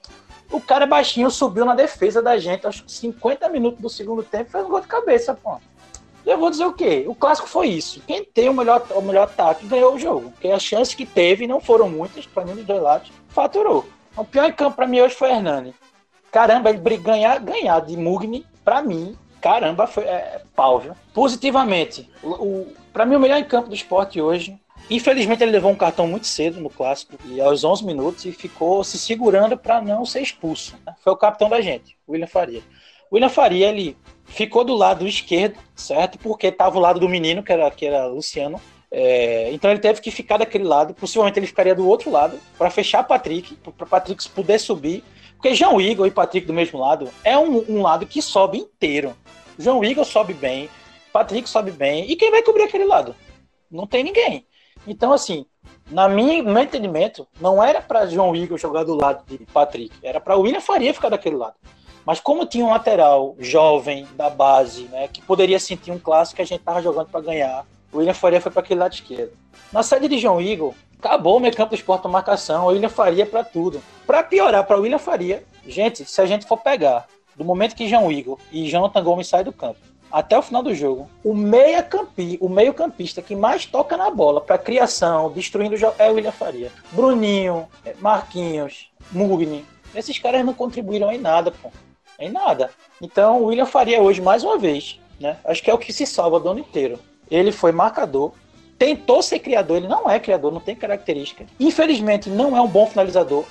O 0.51 0.61
cara 0.61 0.87
baixinho 0.87 1.31
subiu 1.31 1.64
na 1.64 1.75
defesa 1.75 2.23
da 2.23 2.38
gente, 2.38 2.66
acho 2.66 2.85
que 2.85 2.92
50 2.92 3.49
minutos 3.49 3.81
do 3.81 3.88
segundo 3.88 4.23
tempo, 4.23 4.51
fez 4.51 4.64
um 4.64 4.68
gol 4.68 4.81
de 4.81 4.87
cabeça, 4.87 5.35
pô. 5.35 5.59
Eu 6.31 6.38
vou 6.38 6.49
dizer 6.49 6.64
o 6.64 6.73
quê? 6.73 7.05
O 7.09 7.14
clássico 7.14 7.49
foi 7.49 7.66
isso. 7.66 8.01
Quem 8.07 8.25
tem 8.25 8.49
o 8.49 8.55
melhor, 8.55 8.87
o 8.95 9.03
melhor 9.03 9.25
ataque 9.25 9.66
ganhou 9.66 9.95
o 9.95 9.99
jogo. 9.99 10.31
Porque 10.31 10.47
as 10.47 10.62
chances 10.62 10.95
que 10.95 11.05
teve, 11.05 11.45
não 11.45 11.61
foram 11.61 11.88
muitas, 11.88 12.25
para 12.25 12.45
mim, 12.45 12.55
dos 12.55 12.64
dois 12.64 12.81
lados, 12.81 13.11
faturou. 13.31 13.85
O 14.16 14.25
pior 14.25 14.49
em 14.49 14.53
campo 14.53 14.77
para 14.77 14.87
mim 14.87 15.01
hoje 15.01 15.16
foi 15.16 15.31
Hernani. 15.31 15.75
Caramba, 16.31 16.71
ele 16.71 16.97
ganhar, 16.99 17.40
ganhar 17.40 17.81
de 17.81 17.97
Mugni, 17.97 18.47
para 18.64 18.81
mim, 18.81 19.19
caramba, 19.40 19.88
foi 19.88 20.05
é, 20.05 20.40
pau, 20.55 20.79
viu? 20.79 20.95
Positivamente, 21.12 22.09
o, 22.23 22.29
o 22.29 22.77
para 22.93 23.05
mim, 23.05 23.16
o 23.16 23.21
melhor 23.21 23.38
em 23.38 23.45
campo 23.45 23.69
do 23.69 23.75
esporte 23.75 24.21
hoje. 24.21 24.57
Infelizmente, 24.88 25.43
ele 25.43 25.51
levou 25.51 25.73
um 25.73 25.77
cartão 25.77 26.07
muito 26.07 26.29
cedo 26.29 26.61
no 26.61 26.71
clássico, 26.71 27.16
e 27.25 27.40
aos 27.40 27.64
11 27.64 27.85
minutos, 27.85 28.25
e 28.25 28.31
ficou 28.31 28.85
se 28.85 28.99
segurando 28.99 29.57
para 29.59 29.81
não 29.81 30.07
ser 30.07 30.21
expulso. 30.21 30.77
Né? 30.87 30.95
Foi 31.03 31.12
o 31.12 31.16
capitão 31.16 31.49
da 31.49 31.61
gente, 31.61 31.97
William 32.09 32.29
Faria. 32.29 32.62
William 33.12 33.29
Faria, 33.29 33.68
ele 33.68 33.96
ficou 34.25 34.64
do 34.64 34.75
lado 34.75 35.07
esquerdo, 35.07 35.59
certo? 35.75 36.18
Porque 36.18 36.46
estava 36.46 36.77
o 36.79 36.81
lado 36.81 37.01
do 37.01 37.09
menino, 37.09 37.42
que 37.42 37.53
era, 37.53 37.70
que 37.70 37.87
era 37.87 38.07
Luciano. 38.07 38.61
É, 38.92 39.51
então 39.53 39.70
ele 39.70 39.81
teve 39.81 40.01
que 40.01 40.11
ficar 40.11 40.38
daquele 40.38 40.64
lado. 40.64 40.94
Possivelmente 40.94 41.38
ele 41.38 41.46
ficaria 41.46 41.75
do 41.75 41.88
outro 41.88 42.11
lado 42.11 42.38
para 42.57 42.70
fechar 42.70 43.03
Patrick, 43.05 43.57
para 43.77 43.87
Patrick 43.87 44.29
poder 44.31 44.59
subir. 44.59 45.05
Porque 45.35 45.55
João 45.55 45.81
Igor 45.81 46.07
e 46.07 46.11
Patrick 46.11 46.46
do 46.46 46.53
mesmo 46.53 46.79
lado 46.79 47.09
é 47.25 47.37
um, 47.37 47.64
um 47.68 47.83
lado 47.83 48.07
que 48.07 48.20
sobe 48.20 48.59
inteiro. 48.59 49.16
João 49.59 49.83
Igor 49.85 50.05
sobe 50.05 50.33
bem, 50.35 50.68
Patrick 51.12 51.49
sobe 51.49 51.70
bem. 51.70 52.11
E 52.11 52.16
quem 52.16 52.31
vai 52.31 52.42
cobrir 52.42 52.64
aquele 52.64 52.85
lado? 52.85 53.14
Não 53.70 53.87
tem 53.87 54.05
ninguém. 54.05 54.46
Então, 54.87 55.12
assim, 55.12 55.46
na 55.90 56.09
minha, 56.09 56.42
no 56.42 56.53
meu 56.53 56.62
entendimento, 56.62 57.27
não 57.40 57.62
era 57.62 57.83
para 57.83 58.07
João 58.07 58.35
Igor 58.35 58.59
jogar 58.59 58.85
do 58.85 58.94
lado 58.94 59.25
de 59.27 59.44
Patrick, 59.46 59.94
era 60.03 60.20
para 60.20 60.37
William 60.37 60.61
Faria 60.61 60.94
ficar 60.94 61.09
daquele 61.09 61.37
lado. 61.37 61.55
Mas 62.11 62.18
como 62.18 62.44
tinha 62.44 62.66
um 62.66 62.70
lateral 62.70 63.37
jovem 63.38 64.05
da 64.16 64.29
base, 64.29 64.83
né, 64.87 65.07
que 65.07 65.23
poderia 65.23 65.61
sentir 65.61 65.92
um 65.92 65.99
clássico 66.01 66.35
que 66.35 66.42
a 66.42 66.44
gente 66.44 66.61
tava 66.61 66.83
jogando 66.83 67.07
para 67.07 67.20
ganhar, 67.20 67.64
o 67.92 67.99
William 67.99 68.12
Faria 68.12 68.40
foi 68.40 68.51
para 68.51 68.62
aquele 68.62 68.81
lado 68.81 68.92
esquerdo. 68.92 69.31
Na 69.73 69.85
saída 69.85 70.09
de 70.09 70.18
João 70.18 70.40
Igor, 70.40 70.75
acabou 70.99 71.37
o 71.37 71.40
meio 71.40 71.55
campo 71.55 71.70
do 71.70 71.77
esporte 71.77 72.09
marcação, 72.09 72.64
o 72.64 72.70
William 72.70 72.88
Faria 72.88 73.25
para 73.25 73.44
tudo. 73.44 73.81
Para 74.09 74.25
piorar 74.25 74.66
para 74.66 74.77
o 74.77 74.81
William 74.81 74.99
Faria, 74.99 75.44
gente, 75.64 76.05
se 76.05 76.20
a 76.20 76.27
gente 76.27 76.46
for 76.46 76.57
pegar 76.57 77.07
do 77.37 77.44
momento 77.44 77.77
que 77.77 77.88
João 77.88 78.11
Igor 78.11 78.40
e 78.51 78.68
Jonathan 78.68 79.05
Gomes 79.05 79.29
saem 79.29 79.44
do 79.44 79.53
campo, 79.53 79.79
até 80.11 80.37
o 80.37 80.42
final 80.42 80.64
do 80.64 80.75
jogo, 80.75 81.09
o 81.23 81.33
meia 81.33 81.81
campi, 81.81 82.37
o 82.40 82.49
meio 82.49 82.75
campista 82.75 83.23
que 83.23 83.37
mais 83.37 83.66
toca 83.66 83.96
na 83.96 84.11
bola 84.11 84.40
para 84.40 84.59
criação, 84.59 85.31
destruindo 85.31 85.77
o 85.77 85.79
jogo 85.79 85.94
é 85.96 86.11
o 86.11 86.14
William 86.14 86.33
Faria. 86.33 86.73
Bruninho, 86.90 87.68
Marquinhos, 88.01 88.90
Mugni, 89.12 89.64
esses 89.94 90.18
caras 90.18 90.44
não 90.44 90.53
contribuíram 90.53 91.12
em 91.12 91.18
nada, 91.18 91.53
pô. 91.53 91.70
Em 92.20 92.30
nada. 92.30 92.70
Então 93.00 93.42
o 93.42 93.46
William 93.46 93.64
Faria 93.64 94.00
hoje, 94.00 94.20
mais 94.20 94.44
uma 94.44 94.59
vez, 94.59 95.00
né? 95.18 95.38
Acho 95.44 95.62
que 95.62 95.70
é 95.70 95.74
o 95.74 95.78
que 95.78 95.92
se 95.92 96.06
salva 96.06 96.38
do 96.38 96.50
ano 96.50 96.61
inteiro. 96.61 96.98
Ele 97.30 97.50
foi 97.50 97.72
marcador, 97.72 98.33
tentou 98.78 99.22
ser 99.22 99.38
criador, 99.38 99.78
ele 99.78 99.88
não 99.88 100.09
é 100.09 100.20
criador, 100.20 100.52
não 100.52 100.61
tem 100.61 100.76
característica. 100.76 101.46
Infelizmente, 101.59 102.28
não 102.28 102.54
é 102.56 102.61
um 102.61 102.68
bom 102.68 102.87
finalizador. 102.87 103.44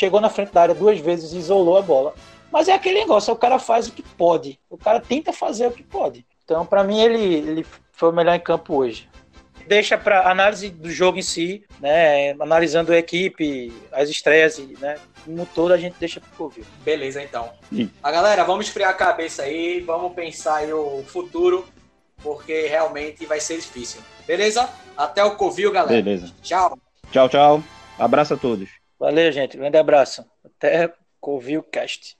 Chegou 0.00 0.20
na 0.20 0.30
frente 0.30 0.52
da 0.52 0.62
área 0.62 0.74
duas 0.74 0.98
vezes 0.98 1.32
e 1.32 1.38
isolou 1.38 1.76
a 1.76 1.82
bola. 1.82 2.14
Mas 2.50 2.68
é 2.68 2.72
aquele 2.72 3.00
negócio, 3.00 3.32
o 3.32 3.36
cara 3.36 3.58
faz 3.58 3.88
o 3.88 3.92
que 3.92 4.02
pode. 4.02 4.58
O 4.70 4.78
cara 4.78 5.00
tenta 5.00 5.32
fazer 5.32 5.66
o 5.66 5.72
que 5.72 5.82
pode. 5.82 6.24
Então, 6.44 6.64
para 6.64 6.82
mim, 6.82 6.98
ele, 6.98 7.34
ele 7.34 7.66
foi 7.92 8.08
o 8.08 8.12
melhor 8.12 8.34
em 8.34 8.40
campo 8.40 8.74
hoje. 8.74 9.06
Deixa 9.68 9.98
para 9.98 10.30
análise 10.30 10.70
do 10.70 10.90
jogo 10.90 11.18
em 11.18 11.22
si, 11.22 11.62
né? 11.78 12.30
Analisando 12.40 12.90
a 12.90 12.96
equipe, 12.96 13.70
as 13.92 14.08
estreias, 14.08 14.58
né? 14.58 14.96
No 15.26 15.44
todo 15.44 15.72
a 15.72 15.76
gente 15.76 15.94
deixa 16.00 16.20
pro 16.20 16.30
Covil. 16.30 16.64
Beleza, 16.82 17.22
então. 17.22 17.52
A 18.02 18.10
galera, 18.10 18.44
vamos 18.44 18.66
esfriar 18.66 18.90
a 18.90 18.94
cabeça 18.94 19.42
aí, 19.42 19.80
vamos 19.80 20.14
pensar 20.14 20.56
aí 20.56 20.72
o 20.72 21.04
futuro, 21.06 21.68
porque 22.22 22.66
realmente 22.66 23.26
vai 23.26 23.40
ser 23.40 23.56
difícil. 23.56 24.00
Beleza? 24.26 24.68
Até 24.96 25.22
o 25.22 25.36
Covil, 25.36 25.70
galera. 25.70 26.02
Beleza. 26.02 26.32
Tchau. 26.42 26.78
Tchau, 27.12 27.28
tchau. 27.28 27.62
Abraço 27.98 28.34
a 28.34 28.36
todos. 28.36 28.70
Valeu, 28.98 29.30
gente. 29.30 29.56
Grande 29.56 29.76
abraço. 29.76 30.24
Até 30.44 30.92
Covil 31.20 31.62
Cast. 31.62 32.17